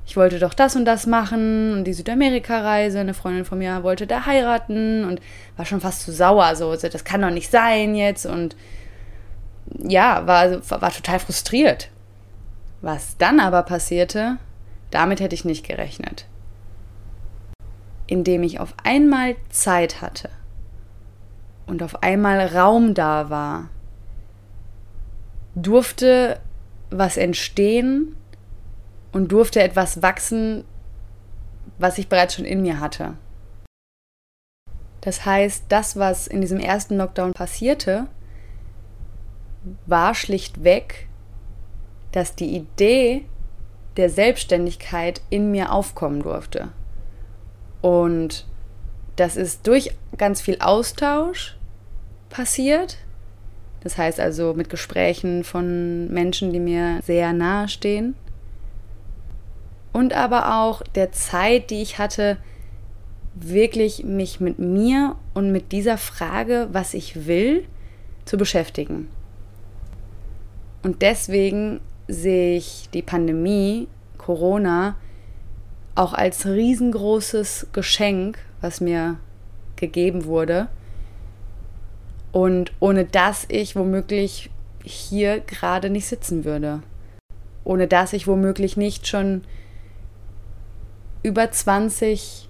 [0.06, 4.08] ich wollte doch das und das machen und die Südamerika-Reise, eine Freundin von mir wollte
[4.08, 5.19] da heiraten und
[5.58, 8.56] war schon fast zu sauer, so, das kann doch nicht sein jetzt und
[9.77, 11.89] ja, war, war total frustriert.
[12.81, 14.38] Was dann aber passierte,
[14.89, 16.25] damit hätte ich nicht gerechnet.
[18.07, 20.29] Indem ich auf einmal Zeit hatte
[21.67, 23.69] und auf einmal Raum da war,
[25.55, 26.39] durfte
[26.89, 28.15] was entstehen
[29.12, 30.65] und durfte etwas wachsen,
[31.77, 33.15] was ich bereits schon in mir hatte.
[35.01, 38.07] Das heißt, das, was in diesem ersten Lockdown passierte,
[39.86, 41.08] war schlichtweg,
[42.12, 43.26] dass die Idee
[43.97, 46.69] der Selbstständigkeit in mir aufkommen durfte.
[47.82, 48.45] Und
[49.15, 51.58] das ist durch ganz viel Austausch,
[52.30, 52.97] passiert.
[53.82, 58.15] Das heißt also mit Gesprächen von Menschen, die mir sehr nahe stehen.
[59.91, 62.38] Und aber auch der Zeit, die ich hatte,
[63.34, 67.65] wirklich mich mit mir und mit dieser Frage, was ich will,
[68.26, 69.10] zu beschäftigen.
[70.83, 74.95] Und deswegen sehe ich die Pandemie, Corona,
[75.95, 79.17] auch als riesengroßes Geschenk, was mir
[79.75, 80.67] gegeben wurde.
[82.31, 84.49] Und ohne das ich womöglich
[84.83, 86.81] hier gerade nicht sitzen würde.
[87.63, 89.43] Ohne dass ich womöglich nicht schon
[91.23, 92.49] über 20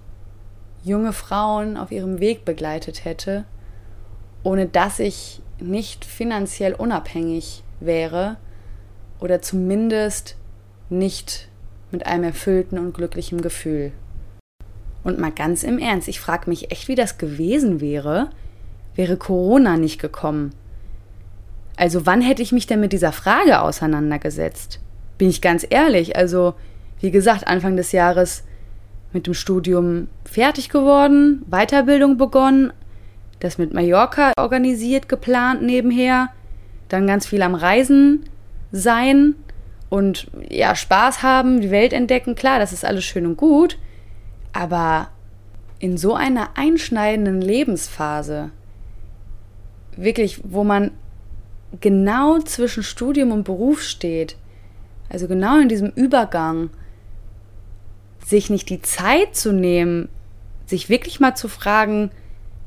[0.83, 3.45] junge Frauen auf ihrem Weg begleitet hätte,
[4.43, 8.37] ohne dass ich nicht finanziell unabhängig wäre
[9.19, 10.35] oder zumindest
[10.89, 11.47] nicht
[11.91, 13.91] mit einem erfüllten und glücklichen Gefühl.
[15.03, 18.29] Und mal ganz im Ernst, ich frage mich echt, wie das gewesen wäre,
[18.95, 20.53] wäre Corona nicht gekommen.
[21.75, 24.79] Also wann hätte ich mich denn mit dieser Frage auseinandergesetzt?
[25.17, 26.53] Bin ich ganz ehrlich, also
[26.99, 28.43] wie gesagt, Anfang des Jahres
[29.13, 32.71] mit dem Studium fertig geworden, Weiterbildung begonnen,
[33.39, 36.29] das mit Mallorca organisiert, geplant nebenher,
[36.91, 38.25] dann ganz viel am Reisen
[38.71, 39.36] sein
[39.89, 43.77] und ja, Spaß haben, die Welt entdecken, klar, das ist alles schön und gut,
[44.54, 45.10] aber
[45.80, 48.51] in so einer einschneidenden Lebensphase,
[49.95, 50.91] wirklich, wo man
[51.80, 54.38] genau zwischen Studium und Beruf steht,
[55.10, 56.69] also genau in diesem Übergang,
[58.25, 60.08] sich nicht die Zeit zu nehmen,
[60.65, 62.12] sich wirklich mal zu fragen,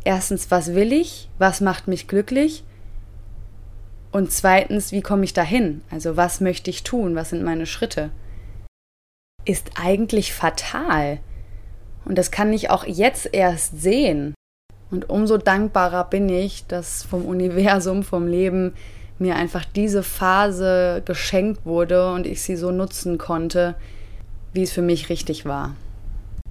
[0.04, 2.64] erstens, was will ich, was macht mich glücklich
[4.14, 8.10] und zweitens, wie komme ich dahin, also was möchte ich tun, was sind meine Schritte,
[9.44, 11.18] ist eigentlich fatal.
[12.04, 14.32] Und das kann ich auch jetzt erst sehen.
[14.92, 18.74] Und umso dankbarer bin ich, dass vom Universum, vom Leben
[19.18, 23.74] mir einfach diese Phase geschenkt wurde und ich sie so nutzen konnte,
[24.52, 25.74] wie es für mich richtig war.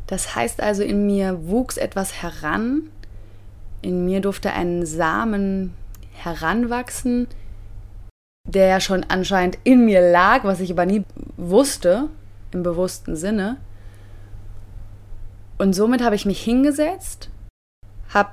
[0.07, 2.89] Das heißt also, in mir wuchs etwas heran,
[3.81, 5.73] in mir durfte ein Samen
[6.11, 7.29] heranwachsen,
[8.45, 11.03] der ja schon anscheinend in mir lag, was ich aber nie
[11.37, 12.09] wusste,
[12.51, 13.57] im bewussten Sinne.
[15.57, 17.29] Und somit habe ich mich hingesetzt,
[18.13, 18.31] habe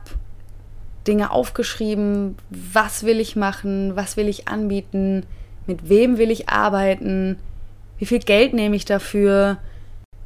[1.06, 5.26] Dinge aufgeschrieben, was will ich machen, was will ich anbieten,
[5.66, 7.38] mit wem will ich arbeiten,
[7.98, 9.58] wie viel Geld nehme ich dafür?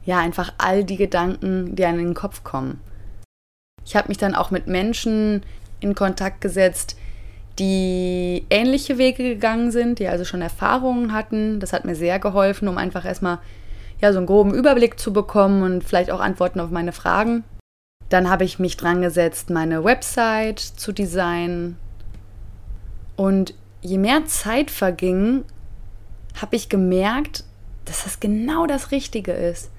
[0.05, 2.81] Ja, einfach all die Gedanken, die einem in den Kopf kommen.
[3.85, 5.43] Ich habe mich dann auch mit Menschen
[5.81, 6.97] in Kontakt gesetzt,
[7.59, 11.61] die ähnliche Wege gegangen sind, die also schon Erfahrungen hatten.
[11.61, 13.39] Das hat mir sehr geholfen, um einfach erstmal
[14.01, 17.45] ja, so einen groben Überblick zu bekommen und vielleicht auch Antworten auf meine Fragen.
[18.09, 21.77] Dann habe ich mich dran gesetzt, meine Website zu designen.
[23.17, 25.45] Und je mehr Zeit verging,
[26.41, 27.45] habe ich gemerkt,
[27.85, 29.71] dass das genau das Richtige ist.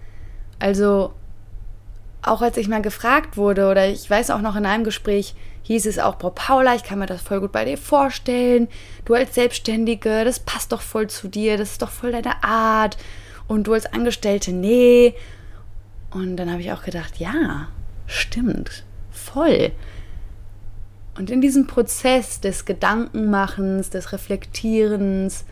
[0.59, 1.13] Also
[2.21, 5.35] auch als ich mal gefragt wurde, oder ich weiß auch noch in einem Gespräch,
[5.65, 8.67] hieß es auch, Frau Paula, ich kann mir das voll gut bei dir vorstellen.
[9.03, 12.97] Du als Selbstständige, das passt doch voll zu dir, das ist doch voll deine Art.
[13.47, 15.15] Und du als Angestellte, nee.
[16.11, 17.67] Und dann habe ich auch gedacht, ja,
[18.05, 19.71] stimmt, voll.
[21.17, 25.45] Und in diesem Prozess des Gedankenmachens, des Reflektierens,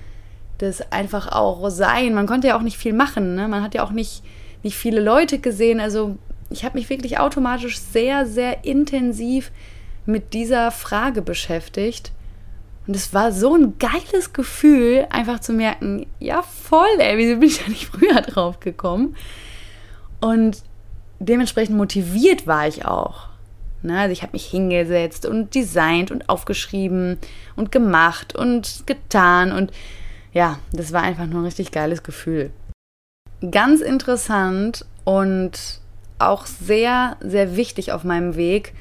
[0.59, 2.13] das einfach auch sein.
[2.13, 3.33] Man konnte ja auch nicht viel machen.
[3.33, 3.47] Ne?
[3.47, 4.21] Man hat ja auch nicht,
[4.61, 5.79] nicht viele Leute gesehen.
[5.79, 6.17] Also
[6.51, 9.51] ich habe mich wirklich automatisch sehr, sehr intensiv
[10.05, 12.11] mit dieser Frage beschäftigt.
[12.85, 17.49] Und es war so ein geiles Gefühl, einfach zu merken, ja voll, ey, wieso bin
[17.49, 19.15] ich da nicht früher drauf gekommen?
[20.19, 20.63] Und
[21.19, 23.29] dementsprechend motiviert war ich auch.
[23.83, 23.99] Ne?
[23.99, 27.17] Also ich habe mich hingesetzt und designt und aufgeschrieben
[27.55, 29.71] und gemacht und getan und
[30.31, 32.51] ja, das war einfach nur ein richtig geiles Gefühl.
[33.51, 35.79] Ganz interessant und
[36.17, 38.73] auch sehr, sehr wichtig auf meinem Weg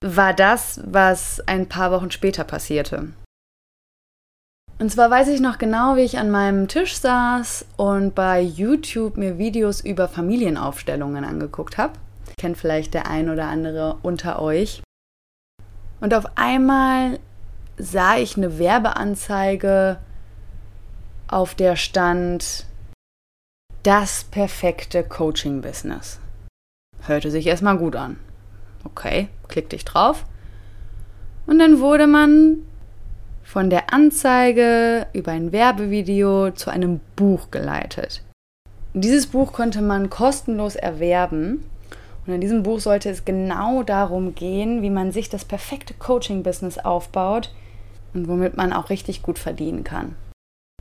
[0.00, 3.08] war das, was ein paar Wochen später passierte.
[4.78, 9.18] Und zwar weiß ich noch genau, wie ich an meinem Tisch saß und bei YouTube
[9.18, 11.92] mir Videos über Familienaufstellungen angeguckt habe.
[12.38, 14.82] Kennt vielleicht der ein oder andere unter euch.
[16.00, 17.18] Und auf einmal
[17.76, 19.98] sah ich eine Werbeanzeige
[21.28, 22.66] auf der stand
[23.82, 26.18] das perfekte Coaching-Business.
[27.02, 28.18] Hörte sich erstmal gut an.
[28.84, 30.24] Okay, klickte ich drauf.
[31.46, 32.58] Und dann wurde man
[33.42, 38.22] von der Anzeige über ein Werbevideo zu einem Buch geleitet.
[38.94, 41.64] Dieses Buch konnte man kostenlos erwerben.
[42.26, 46.78] Und in diesem Buch sollte es genau darum gehen, wie man sich das perfekte Coaching-Business
[46.78, 47.52] aufbaut
[48.14, 50.14] und womit man auch richtig gut verdienen kann.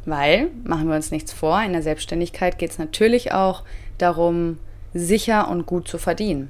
[0.06, 3.64] Weil, machen wir uns nichts vor, in der Selbstständigkeit geht es natürlich auch
[3.98, 4.60] darum,
[4.94, 6.50] sicher und gut zu verdienen.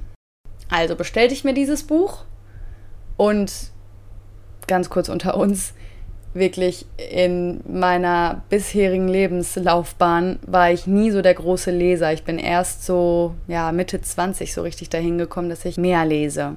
[0.69, 2.25] Also bestellte ich mir dieses Buch
[3.17, 3.51] und
[4.67, 5.73] ganz kurz unter uns,
[6.33, 12.13] wirklich in meiner bisherigen Lebenslaufbahn war ich nie so der große Leser.
[12.13, 16.55] Ich bin erst so, ja, Mitte 20 so richtig dahin gekommen, dass ich mehr lese.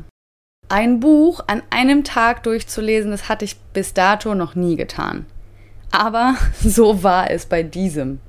[0.69, 5.27] Ein Buch an einem Tag durchzulesen, das hatte ich bis dato noch nie getan.
[5.91, 8.21] Aber so war es bei diesem.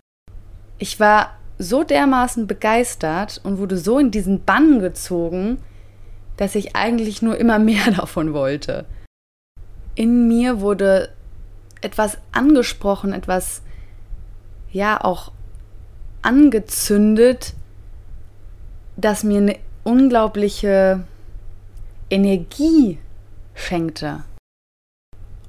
[0.78, 5.60] Ich war so dermaßen begeistert und wurde so in diesen Bann gezogen,
[6.38, 8.86] dass ich eigentlich nur immer mehr davon wollte.
[9.96, 11.10] In mir wurde
[11.82, 13.62] etwas angesprochen, etwas
[14.72, 15.32] ja auch
[16.22, 17.54] angezündet,
[18.96, 21.04] das mir eine unglaubliche
[22.10, 23.00] Energie
[23.54, 24.24] schenkte.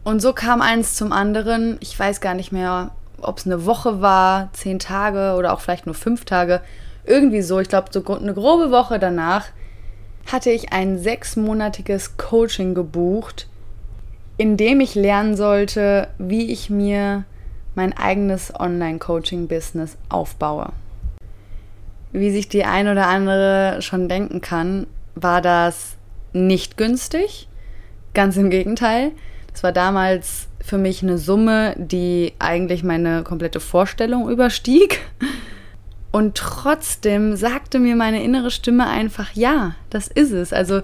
[0.02, 1.78] Und so kam eins zum anderen.
[1.80, 5.86] Ich weiß gar nicht mehr, ob es eine Woche war, zehn Tage oder auch vielleicht
[5.86, 6.60] nur fünf Tage.
[7.06, 7.60] Irgendwie so.
[7.60, 9.46] Ich glaube, so eine grobe Woche danach
[10.26, 13.48] hatte ich ein sechsmonatiges Coaching gebucht
[14.36, 17.24] in dem ich lernen sollte, wie ich mir
[17.74, 20.72] mein eigenes Online-Coaching-Business aufbaue.
[22.12, 25.96] Wie sich die ein oder andere schon denken kann, war das
[26.32, 27.48] nicht günstig.
[28.12, 29.12] Ganz im Gegenteil.
[29.52, 35.00] Das war damals für mich eine Summe, die eigentlich meine komplette Vorstellung überstieg.
[36.14, 40.52] Und trotzdem sagte mir meine innere Stimme einfach, ja, das ist es.
[40.52, 40.82] Also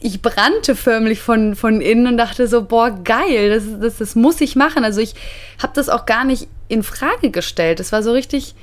[0.00, 4.40] ich brannte förmlich von, von innen und dachte so, boah, geil, das, das, das muss
[4.40, 4.82] ich machen.
[4.82, 5.14] Also ich
[5.62, 7.78] habe das auch gar nicht in Frage gestellt.
[7.78, 8.56] Es war so richtig,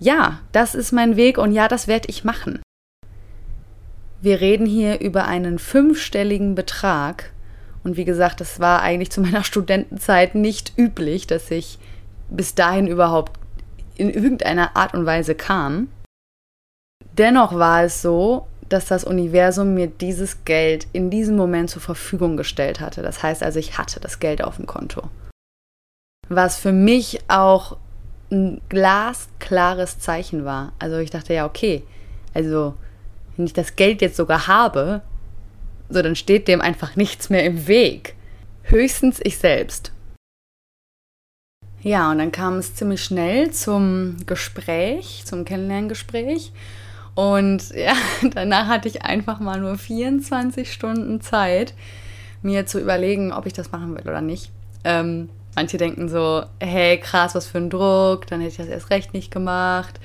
[0.00, 2.58] ja, das ist mein Weg und ja, das werde ich machen.
[4.20, 7.30] Wir reden hier über einen fünfstelligen Betrag.
[7.84, 11.78] Und wie gesagt, das war eigentlich zu meiner Studentenzeit nicht üblich, dass ich
[12.28, 13.38] bis dahin überhaupt
[13.98, 15.88] in irgendeiner Art und Weise kam.
[17.12, 22.36] Dennoch war es so, dass das Universum mir dieses Geld in diesem Moment zur Verfügung
[22.36, 23.02] gestellt hatte.
[23.02, 25.02] Das heißt also, ich hatte das Geld auf dem Konto.
[26.28, 27.76] Was für mich auch
[28.30, 30.72] ein glasklares Zeichen war.
[30.78, 31.82] Also ich dachte ja, okay,
[32.34, 32.74] also
[33.36, 35.00] wenn ich das Geld jetzt sogar habe,
[35.88, 38.14] so dann steht dem einfach nichts mehr im Weg.
[38.64, 39.92] Höchstens ich selbst.
[41.88, 46.52] Ja, und dann kam es ziemlich schnell zum Gespräch, zum Kennenlerngespräch.
[47.14, 47.94] Und ja,
[48.34, 51.72] danach hatte ich einfach mal nur 24 Stunden Zeit,
[52.42, 54.50] mir zu überlegen, ob ich das machen will oder nicht.
[54.84, 58.90] Ähm, manche denken so, hey, krass, was für ein Druck, dann hätte ich das erst
[58.90, 59.98] recht nicht gemacht.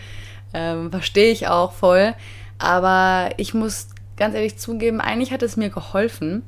[0.54, 2.14] Ähm, Verstehe ich auch voll.
[2.60, 6.44] Aber ich muss ganz ehrlich zugeben, eigentlich hat es mir geholfen,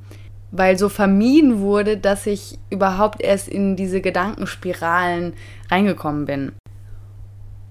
[0.58, 5.34] weil so vermieden wurde, dass ich überhaupt erst in diese Gedankenspiralen
[5.70, 6.54] reingekommen bin.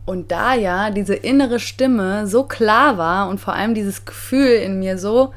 [0.06, 4.78] Und da ja diese innere Stimme so klar war und vor allem dieses Gefühl in
[4.78, 5.32] mir so,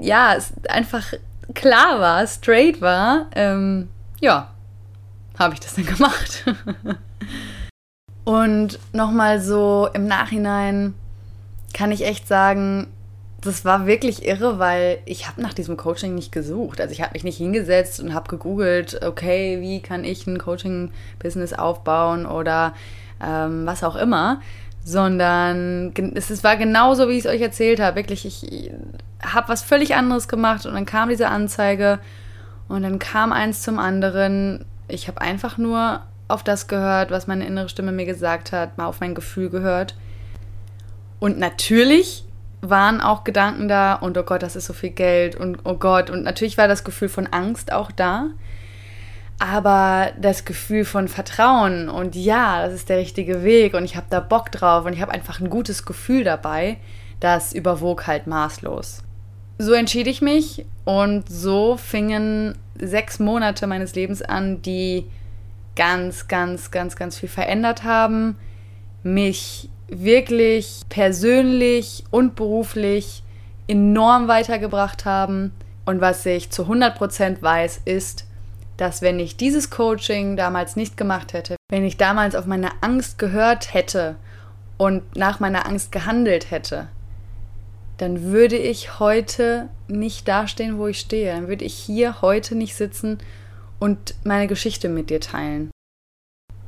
[0.00, 0.36] ja,
[0.68, 1.12] einfach
[1.54, 3.88] klar war, straight war, ähm,
[4.20, 4.50] ja,
[5.38, 6.44] habe ich das dann gemacht.
[8.24, 10.94] und nochmal so im Nachhinein
[11.72, 12.88] kann ich echt sagen,
[13.44, 16.80] das war wirklich irre, weil ich habe nach diesem Coaching nicht gesucht.
[16.80, 21.52] Also ich habe mich nicht hingesetzt und habe gegoogelt, okay, wie kann ich ein Coaching-Business
[21.52, 22.74] aufbauen oder
[23.22, 24.40] ähm, was auch immer,
[24.84, 27.96] sondern es, es war genauso, wie ich es euch erzählt habe.
[27.96, 28.70] Wirklich, ich
[29.22, 31.98] habe was völlig anderes gemacht und dann kam diese Anzeige
[32.68, 34.64] und dann kam eins zum anderen.
[34.88, 38.86] Ich habe einfach nur auf das gehört, was meine innere Stimme mir gesagt hat, mal
[38.86, 39.94] auf mein Gefühl gehört.
[41.20, 42.24] Und natürlich
[42.70, 46.10] waren auch Gedanken da und oh Gott, das ist so viel Geld und oh Gott.
[46.10, 48.30] Und natürlich war das Gefühl von Angst auch da
[49.38, 54.06] aber das Gefühl von Vertrauen und ja, das ist der richtige Weg und ich habe
[54.10, 56.76] da Bock drauf und ich habe einfach ein gutes Gefühl dabei,
[57.20, 59.02] das überwog halt maßlos.
[59.58, 65.06] So entschied ich mich und so fingen sechs Monate meines Lebens an, die
[65.76, 68.36] ganz, ganz, ganz, ganz viel verändert haben,
[69.02, 69.68] mich
[70.02, 73.22] wirklich persönlich und beruflich
[73.68, 75.52] enorm weitergebracht haben.
[75.84, 78.26] Und was ich zu 100% weiß, ist,
[78.76, 83.18] dass wenn ich dieses Coaching damals nicht gemacht hätte, wenn ich damals auf meine Angst
[83.18, 84.16] gehört hätte
[84.76, 86.88] und nach meiner Angst gehandelt hätte,
[87.98, 91.32] dann würde ich heute nicht dastehen, wo ich stehe.
[91.32, 93.18] Dann würde ich hier heute nicht sitzen
[93.78, 95.70] und meine Geschichte mit dir teilen.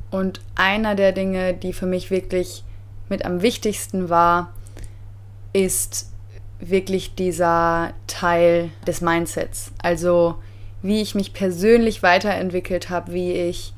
[0.09, 2.63] Und einer der Dinge, die für mich wirklich
[3.09, 4.53] mit am wichtigsten war,
[5.53, 6.11] ist
[6.59, 9.71] wirklich dieser Teil des Mindsets.
[9.81, 10.35] Also
[10.81, 13.73] wie ich mich persönlich weiterentwickelt habe, wie ich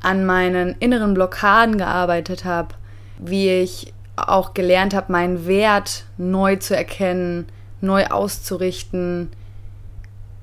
[0.00, 2.74] an meinen inneren Blockaden gearbeitet habe,
[3.18, 7.46] wie ich auch gelernt habe, meinen Wert neu zu erkennen,
[7.80, 9.30] neu auszurichten,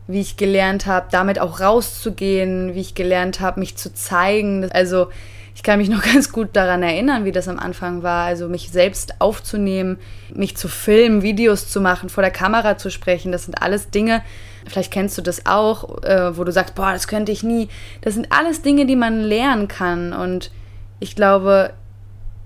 [0.07, 4.69] wie ich gelernt habe, damit auch rauszugehen, wie ich gelernt habe, mich zu zeigen.
[4.71, 5.09] Also
[5.57, 8.25] ich kann mich noch ganz gut daran erinnern, wie das am Anfang war.
[8.25, 9.97] Also mich selbst aufzunehmen,
[10.31, 13.31] mich zu filmen, Videos zu machen, vor der Kamera zu sprechen.
[13.31, 14.21] Das sind alles Dinge,
[14.67, 17.69] vielleicht kennst du das auch, äh, wo du sagst, boah, das könnte ich nie.
[18.01, 20.13] Das sind alles Dinge, die man lernen kann.
[20.13, 20.51] Und
[20.99, 21.73] ich glaube,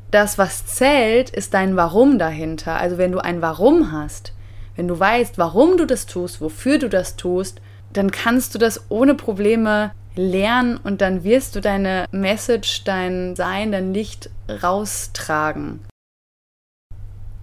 [0.09, 2.78] das, was zählt, ist dein Warum dahinter.
[2.78, 4.32] Also wenn du ein Warum hast,
[4.78, 7.59] wenn du weißt, warum du das tust, wofür du das tust,
[7.91, 13.72] dann kannst du das ohne Probleme lernen und dann wirst du deine Message, dein Sein,
[13.72, 15.80] dein Licht raustragen.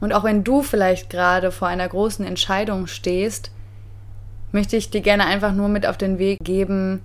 [0.00, 3.50] Und auch wenn du vielleicht gerade vor einer großen Entscheidung stehst,
[4.52, 7.02] möchte ich dir gerne einfach nur mit auf den Weg geben,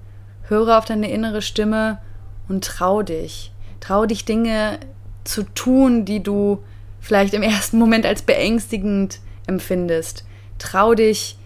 [0.47, 1.99] höre auf deine innere Stimme
[2.47, 3.51] und trau dich.
[3.79, 4.79] Trau dich Dinge
[5.23, 6.63] zu tun, die du
[6.99, 10.25] vielleicht im ersten Moment als beängstigend empfindest.
[10.59, 11.37] Trau dich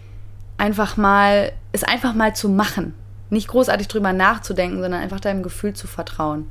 [0.58, 2.94] einfach mal, es einfach mal zu machen.
[3.30, 6.48] Nicht großartig drüber nachzudenken, sondern einfach deinem Gefühl zu vertrauen.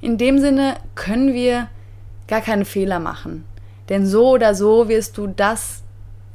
[0.00, 1.68] In dem Sinne können wir
[2.28, 3.44] gar keine Fehler machen.
[3.88, 5.82] Denn so oder so wirst du das,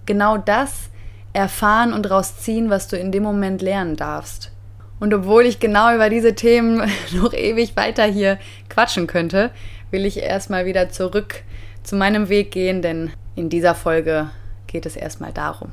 [0.05, 0.89] genau das
[1.33, 4.51] erfahren und daraus ziehen, was du in dem Moment lernen darfst.
[4.99, 8.37] Und obwohl ich genau über diese Themen noch ewig weiter hier
[8.69, 9.51] quatschen könnte,
[9.91, 11.43] will ich erstmal wieder zurück
[11.83, 14.29] zu meinem Weg gehen, denn in dieser Folge
[14.67, 15.71] geht es erstmal darum.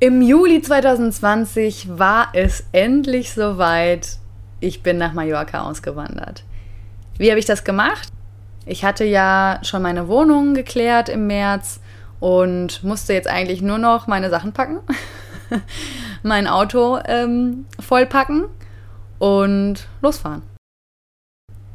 [0.00, 4.18] Im Juli 2020 war es endlich soweit.
[4.58, 6.42] Ich bin nach Mallorca ausgewandert.
[7.16, 8.08] Wie habe ich das gemacht?
[8.66, 11.78] Ich hatte ja schon meine Wohnung geklärt im März
[12.18, 14.80] und musste jetzt eigentlich nur noch meine Sachen packen,
[16.24, 18.46] mein Auto ähm, vollpacken
[19.20, 20.42] und losfahren.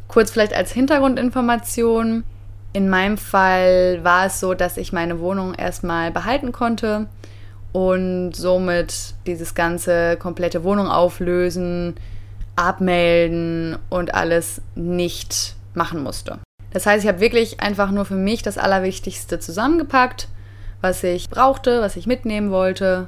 [0.10, 2.26] Kurz vielleicht als Hintergrundinformation.
[2.74, 7.08] In meinem Fall war es so, dass ich meine Wohnung erstmal behalten konnte
[7.72, 11.96] und somit dieses ganze komplette Wohnung auflösen,
[12.56, 16.40] abmelden und alles nicht machen musste.
[16.72, 20.28] Das heißt, ich habe wirklich einfach nur für mich das Allerwichtigste zusammengepackt,
[20.82, 23.08] was ich brauchte, was ich mitnehmen wollte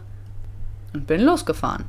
[0.94, 1.86] und bin losgefahren.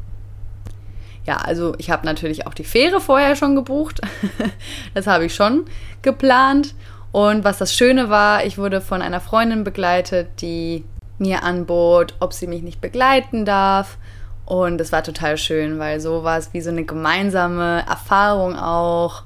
[1.24, 4.00] Ja, also ich habe natürlich auch die Fähre vorher schon gebucht.
[4.94, 5.64] das habe ich schon
[6.02, 6.74] geplant.
[7.12, 10.84] Und was das Schöne war, ich wurde von einer Freundin begleitet, die
[11.22, 13.96] mir anbot, ob sie mich nicht begleiten darf.
[14.44, 19.22] Und es war total schön, weil so war es wie so eine gemeinsame Erfahrung auch.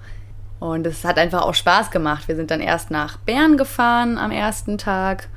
[0.61, 2.29] Und es hat einfach auch Spaß gemacht.
[2.29, 5.29] Wir sind dann erst nach Bern gefahren am ersten Tag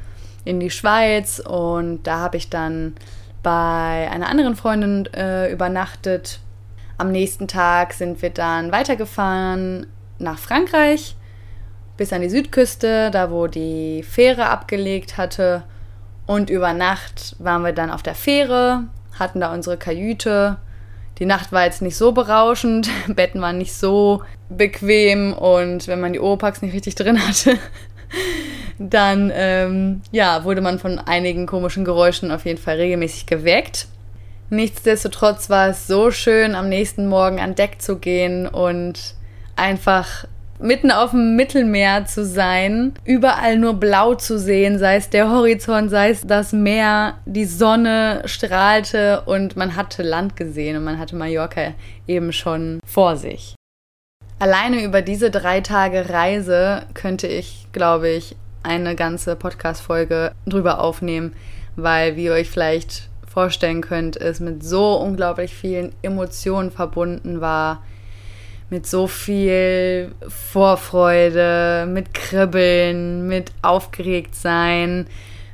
[0.45, 2.95] in die Schweiz und da habe ich dann
[3.43, 6.39] bei einer anderen Freundin äh, übernachtet.
[6.97, 9.87] Am nächsten Tag sind wir dann weitergefahren
[10.17, 11.15] nach Frankreich
[11.97, 15.63] bis an die Südküste, da wo die Fähre abgelegt hatte.
[16.29, 18.83] Und über Nacht waren wir dann auf der Fähre,
[19.17, 20.57] hatten da unsere Kajüte.
[21.17, 26.13] Die Nacht war jetzt nicht so berauschend, Betten waren nicht so bequem und wenn man
[26.13, 27.57] die Oropax nicht richtig drin hatte,
[28.77, 33.87] dann ähm, ja, wurde man von einigen komischen Geräuschen auf jeden Fall regelmäßig geweckt.
[34.51, 39.15] Nichtsdestotrotz war es so schön, am nächsten Morgen an Deck zu gehen und
[39.55, 40.25] einfach
[40.59, 45.89] mitten auf dem Mittelmeer zu sein, überall nur blau zu sehen, sei es der Horizont,
[45.89, 51.15] sei es das Meer, die Sonne strahlte und man hatte Land gesehen und man hatte
[51.15, 51.73] Mallorca
[52.07, 53.55] eben schon vor sich.
[54.37, 61.33] Alleine über diese drei Tage Reise könnte ich, glaube ich, eine ganze Podcast-Folge drüber aufnehmen,
[61.75, 67.83] weil, wie ihr euch vielleicht vorstellen könnt, es mit so unglaublich vielen Emotionen verbunden war
[68.69, 75.07] mit so viel Vorfreude, mit Kribbeln, mit aufgeregt sein,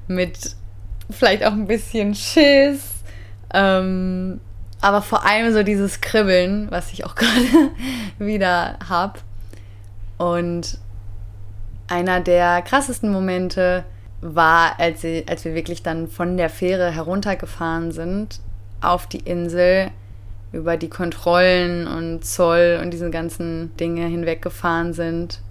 [0.08, 0.56] mit
[1.10, 3.04] vielleicht auch ein bisschen Schiss.
[3.54, 4.42] Ähm,
[4.82, 7.72] aber vor allem so dieses Kribbeln, was ich auch gerade
[8.20, 9.20] wieder habe.
[10.18, 10.78] Und
[11.88, 13.86] einer der krassesten Momente
[14.22, 18.40] war, als, sie, als wir wirklich dann von der Fähre heruntergefahren sind
[18.82, 19.92] auf die Insel
[20.56, 25.42] über die Kontrollen und Zoll und diese ganzen Dinge hinweggefahren sind.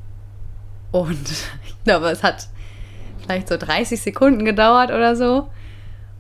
[0.91, 1.31] Und
[1.67, 2.49] ich glaube, es hat
[3.23, 5.49] vielleicht so 30 Sekunden gedauert oder so.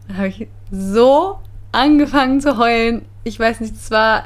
[0.06, 1.38] Dann habe ich so
[1.72, 3.04] angefangen zu heulen.
[3.24, 4.24] Ich weiß nicht, es war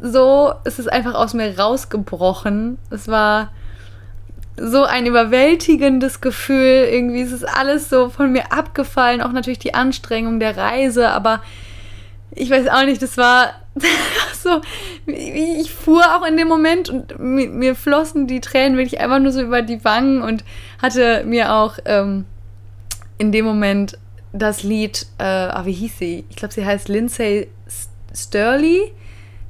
[0.00, 2.78] so, es ist einfach aus mir rausgebrochen.
[2.90, 3.50] Es war
[4.56, 6.88] so ein überwältigendes Gefühl.
[6.90, 9.22] Irgendwie ist es alles so von mir abgefallen.
[9.22, 11.42] Auch natürlich die Anstrengung der Reise, aber
[12.32, 13.52] ich weiß auch nicht, das war
[14.42, 14.60] so,
[15.06, 19.32] ich fuhr auch in dem Moment und mir, mir, flossen die Tränen wirklich einfach nur
[19.32, 20.44] so über die Wangen und
[20.82, 22.24] hatte mir auch ähm,
[23.18, 23.96] in dem Moment
[24.32, 26.24] das Lied, äh, ah, wie hieß sie?
[26.30, 27.48] Ich glaube, sie heißt Lindsay
[28.14, 28.92] Sturley,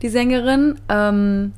[0.03, 1.53] die Sängerin, ähm,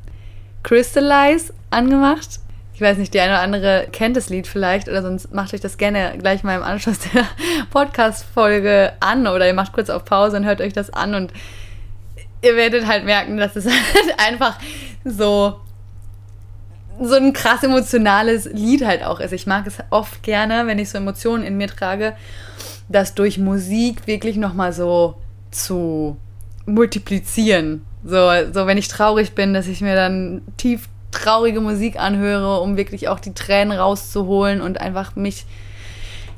[0.62, 2.40] Crystallize angemacht.
[2.74, 5.60] Ich weiß nicht, die eine oder andere kennt das Lied vielleicht oder sonst macht euch
[5.60, 7.24] das gerne gleich mal im Anschluss der
[7.70, 11.32] Podcast-Folge an oder ihr macht kurz auf Pause und hört euch das an und
[12.42, 14.58] ihr werdet halt merken, dass es halt einfach
[15.04, 15.60] so
[17.00, 19.32] so ein krass emotionales Lied halt auch ist.
[19.32, 22.14] Ich mag es oft gerne, wenn ich so Emotionen in mir trage,
[22.88, 25.16] das durch Musik wirklich nochmal so
[25.50, 26.16] zu
[26.66, 27.84] multiplizieren.
[28.04, 32.76] So, so, wenn ich traurig bin, dass ich mir dann tief traurige Musik anhöre, um
[32.76, 35.46] wirklich auch die Tränen rauszuholen und einfach mich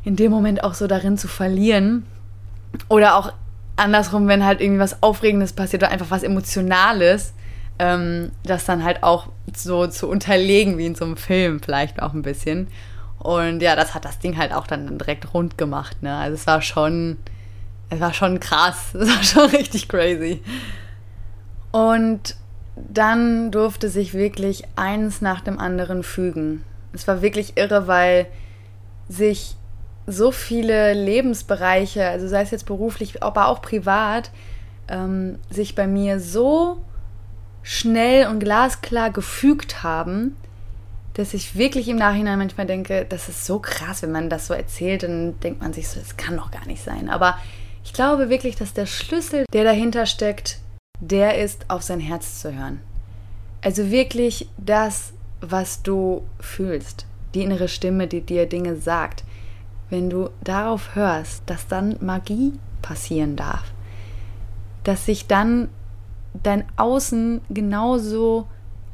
[0.05, 2.05] in dem Moment auch so darin zu verlieren.
[2.89, 3.33] Oder auch
[3.77, 7.35] andersrum, wenn halt irgendwie was Aufregendes passiert oder einfach was Emotionales,
[7.79, 12.13] ähm, das dann halt auch so zu unterlegen, wie in so einem Film vielleicht auch
[12.13, 12.69] ein bisschen.
[13.19, 16.03] Und ja, das hat das Ding halt auch dann direkt rund gemacht.
[16.03, 16.15] Ne?
[16.15, 17.17] Also es war schon,
[17.91, 20.43] es war schon krass, es war schon richtig crazy.
[21.73, 22.37] Und
[22.77, 26.65] dann durfte sich wirklich eins nach dem anderen fügen.
[26.93, 28.27] Es war wirklich irre, weil
[29.09, 29.57] sich
[30.07, 34.31] so viele Lebensbereiche, also sei es jetzt beruflich, aber auch privat,
[34.89, 36.79] ähm, sich bei mir so
[37.63, 40.37] schnell und glasklar gefügt haben,
[41.15, 44.55] dass ich wirklich im Nachhinein manchmal denke, das ist so krass, wenn man das so
[44.55, 47.09] erzählt, dann denkt man sich so, das kann doch gar nicht sein.
[47.09, 47.39] Aber
[47.85, 50.59] ich glaube wirklich, dass der Schlüssel, der dahinter steckt,
[51.01, 52.81] der ist, auf sein Herz zu hören.
[53.63, 59.25] Also wirklich das, was du fühlst, die innere Stimme, die dir Dinge sagt.
[59.91, 63.73] Wenn du darauf hörst, dass dann Magie passieren darf,
[64.83, 65.69] dass sich dann
[66.43, 68.47] dein Außen genauso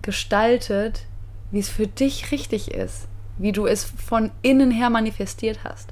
[0.03, 1.07] gestaltet,
[1.51, 5.91] wie es für dich richtig ist, wie du es von innen her manifestiert hast.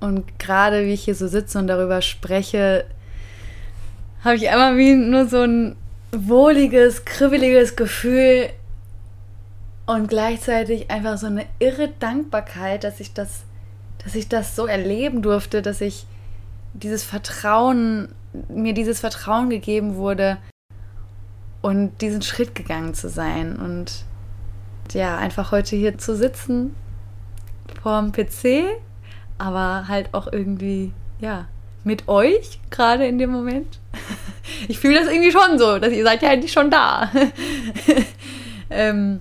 [0.00, 2.84] Und gerade wie ich hier so sitze und darüber spreche,
[4.22, 5.76] habe ich einmal wie nur so ein
[6.12, 8.50] wohliges, kribbeliges Gefühl
[9.86, 13.44] und gleichzeitig einfach so eine irre Dankbarkeit, dass ich das,
[14.06, 16.06] dass ich das so erleben durfte, dass ich
[16.74, 18.14] dieses Vertrauen,
[18.48, 20.38] mir dieses Vertrauen gegeben wurde
[21.60, 24.04] und diesen Schritt gegangen zu sein und
[24.92, 26.76] ja, einfach heute hier zu sitzen
[27.82, 28.62] vorm PC,
[29.38, 31.48] aber halt auch irgendwie, ja,
[31.82, 33.80] mit euch gerade in dem Moment.
[34.68, 37.10] Ich fühle das irgendwie schon so, dass ihr seid ja eigentlich schon da.
[38.70, 39.18] ähm,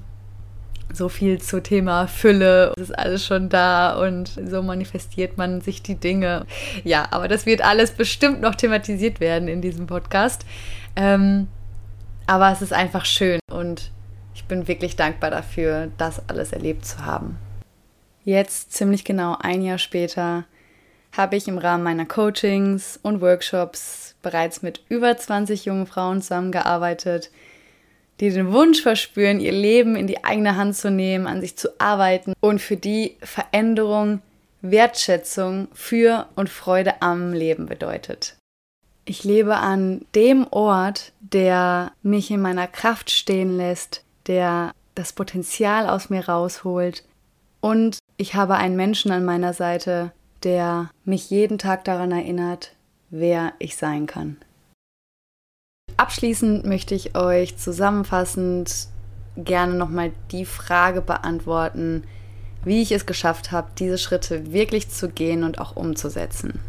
[0.95, 5.83] so viel zu Thema Fülle, es ist alles schon da und so manifestiert man sich
[5.83, 6.45] die Dinge.
[6.83, 10.45] Ja, aber das wird alles bestimmt noch thematisiert werden in diesem Podcast.
[10.95, 11.47] Ähm,
[12.27, 13.91] aber es ist einfach schön und
[14.33, 17.37] ich bin wirklich dankbar dafür, das alles erlebt zu haben.
[18.23, 20.45] Jetzt, ziemlich genau ein Jahr später,
[21.15, 27.31] habe ich im Rahmen meiner Coachings und Workshops bereits mit über 20 jungen Frauen zusammengearbeitet,
[28.19, 31.69] die den Wunsch verspüren, ihr Leben in die eigene Hand zu nehmen, an sich zu
[31.79, 34.21] arbeiten und für die Veränderung
[34.61, 38.35] Wertschätzung für und Freude am Leben bedeutet.
[39.05, 45.87] Ich lebe an dem Ort, der mich in meiner Kraft stehen lässt, der das Potenzial
[45.87, 47.03] aus mir rausholt
[47.65, 50.11] und ich habe einen Menschen an meiner Seite,
[50.43, 52.73] der mich jeden Tag daran erinnert,
[53.09, 54.37] wer ich sein kann.
[55.97, 58.87] Abschließend möchte ich euch zusammenfassend
[59.37, 62.03] gerne nochmal die Frage beantworten,
[62.65, 66.59] wie ich es geschafft habe, diese Schritte wirklich zu gehen und auch umzusetzen.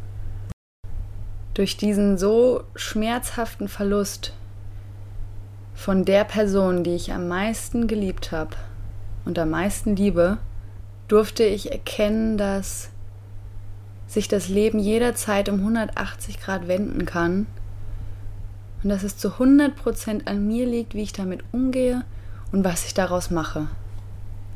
[1.54, 4.32] Durch diesen so schmerzhaften Verlust
[5.74, 8.56] von der Person, die ich am meisten geliebt habe
[9.24, 10.38] und am meisten liebe,
[11.08, 12.90] durfte ich erkennen, dass
[14.06, 17.46] sich das Leben jederzeit um 180 Grad wenden kann
[18.82, 22.04] und dass es zu 100% an mir liegt, wie ich damit umgehe
[22.52, 23.68] und was ich daraus mache.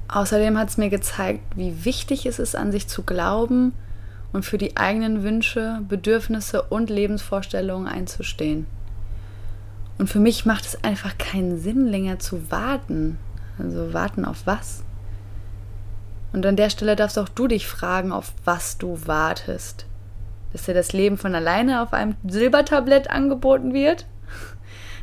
[0.08, 3.72] Außerdem hat es mir gezeigt, wie wichtig es ist, an sich zu glauben
[4.32, 8.66] und für die eigenen Wünsche, Bedürfnisse und Lebensvorstellungen einzustehen.
[9.98, 13.18] Und für mich macht es einfach keinen Sinn, länger zu warten.
[13.58, 14.82] Also warten auf was?
[16.32, 19.86] Und an der Stelle darfst auch du dich fragen, auf was du wartest.
[20.52, 24.06] Dass dir das Leben von alleine auf einem Silbertablett angeboten wird?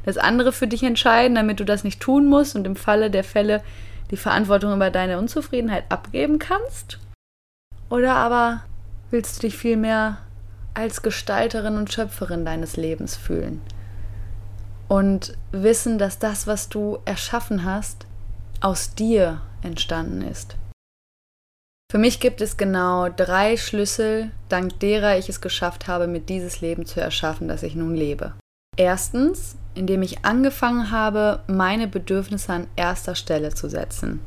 [0.06, 3.24] Das andere für dich entscheiden, damit du das nicht tun musst und im Falle der
[3.24, 3.62] Fälle
[4.10, 7.00] die Verantwortung über deine Unzufriedenheit abgeben kannst?
[7.90, 8.62] Oder aber
[9.12, 10.18] willst du dich vielmehr
[10.74, 13.62] als Gestalterin und Schöpferin deines Lebens fühlen?
[14.88, 18.06] Und wissen, dass das, was du erschaffen hast,
[18.62, 20.56] aus dir entstanden ist.
[21.90, 26.60] Für mich gibt es genau drei Schlüssel, dank derer ich es geschafft habe, mir dieses
[26.60, 28.34] Leben zu erschaffen, das ich nun lebe.
[28.76, 34.20] Erstens, indem ich angefangen habe, meine Bedürfnisse an erster Stelle zu setzen.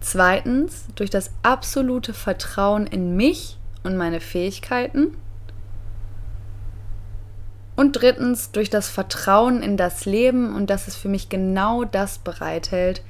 [0.00, 5.16] Zweitens, durch das absolute Vertrauen in mich und meine Fähigkeiten.
[7.76, 12.18] Und drittens, durch das Vertrauen in das Leben und dass es für mich genau das
[12.18, 13.02] bereithält,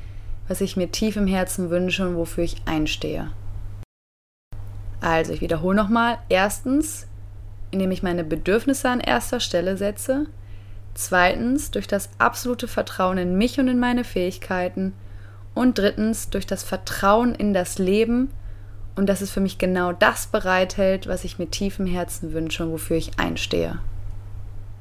[0.49, 3.31] was ich mir tief im Herzen wünsche und wofür ich einstehe.
[5.01, 6.19] Also, ich wiederhole nochmal.
[6.29, 7.07] Erstens,
[7.71, 10.27] indem ich meine Bedürfnisse an erster Stelle setze.
[10.95, 14.93] Zweitens, durch das absolute Vertrauen in mich und in meine Fähigkeiten.
[15.55, 18.31] Und drittens, durch das Vertrauen in das Leben
[18.97, 22.65] und dass es für mich genau das bereithält, was ich mir tief im Herzen wünsche
[22.65, 23.79] und wofür ich einstehe.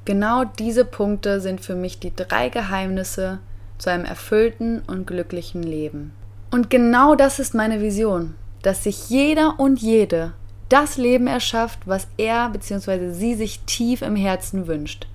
[0.06, 3.40] Genau diese Punkte sind für mich die drei Geheimnisse,
[3.84, 6.14] zu einem erfüllten und glücklichen Leben.
[6.52, 10.34] Und genau das ist meine Vision, dass sich jeder und jede
[10.70, 13.12] das Leben erschafft, was er bzw.
[13.12, 15.08] sie sich tief im Herzen wünscht.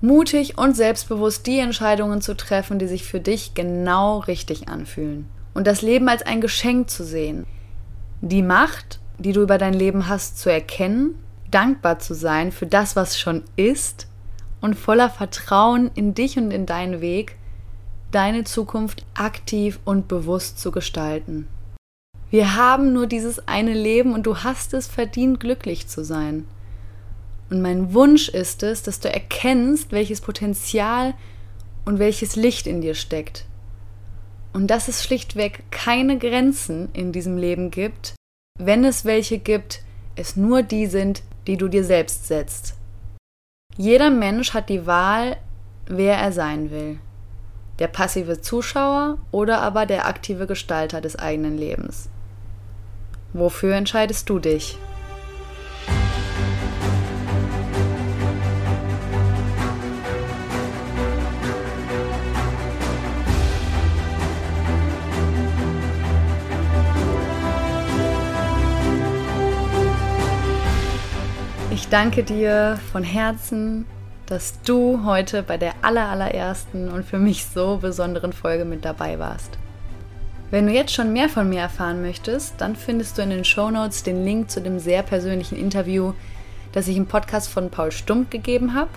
[0.00, 5.28] Mutig und selbstbewusst die Entscheidungen zu treffen, die sich für dich genau richtig anfühlen.
[5.54, 7.46] Und das Leben als ein Geschenk zu sehen.
[8.20, 11.14] Die Macht, die du über dein Leben hast, zu erkennen,
[11.50, 14.08] dankbar zu sein für das, was schon ist
[14.60, 17.36] und voller Vertrauen in dich und in deinen Weg
[18.10, 21.48] deine Zukunft aktiv und bewusst zu gestalten.
[22.30, 26.46] Wir haben nur dieses eine Leben und du hast es verdient, glücklich zu sein.
[27.50, 31.14] Und mein Wunsch ist es, dass du erkennst, welches Potenzial
[31.84, 33.46] und welches Licht in dir steckt.
[34.52, 38.14] Und dass es schlichtweg keine Grenzen in diesem Leben gibt,
[38.58, 39.82] wenn es welche gibt,
[40.16, 42.74] es nur die sind, die du dir selbst setzt.
[43.76, 45.36] Jeder Mensch hat die Wahl,
[45.86, 46.98] wer er sein will
[47.78, 52.08] der passive Zuschauer oder aber der aktive Gestalter des eigenen Lebens.
[53.32, 54.78] Wofür entscheidest du dich?
[71.70, 73.84] Ich danke dir von Herzen
[74.26, 79.58] dass du heute bei der allerallerersten und für mich so besonderen Folge mit dabei warst.
[80.50, 83.70] Wenn du jetzt schon mehr von mir erfahren möchtest, dann findest du in den Show
[83.70, 86.12] Notes den Link zu dem sehr persönlichen Interview,
[86.72, 88.90] das ich im Podcast von Paul Stump gegeben habe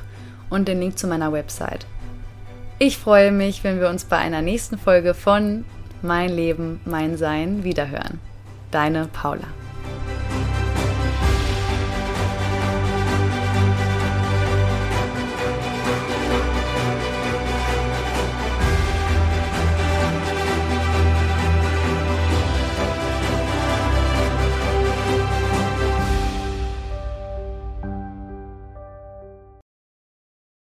[0.50, 1.86] und den Link zu meiner Website.
[2.78, 5.66] Ich freue mich, wenn wir uns bei einer nächsten Folge von
[6.02, 8.20] Mein Leben, mein Sein wiederhören.
[8.72, 9.48] Deine Paula.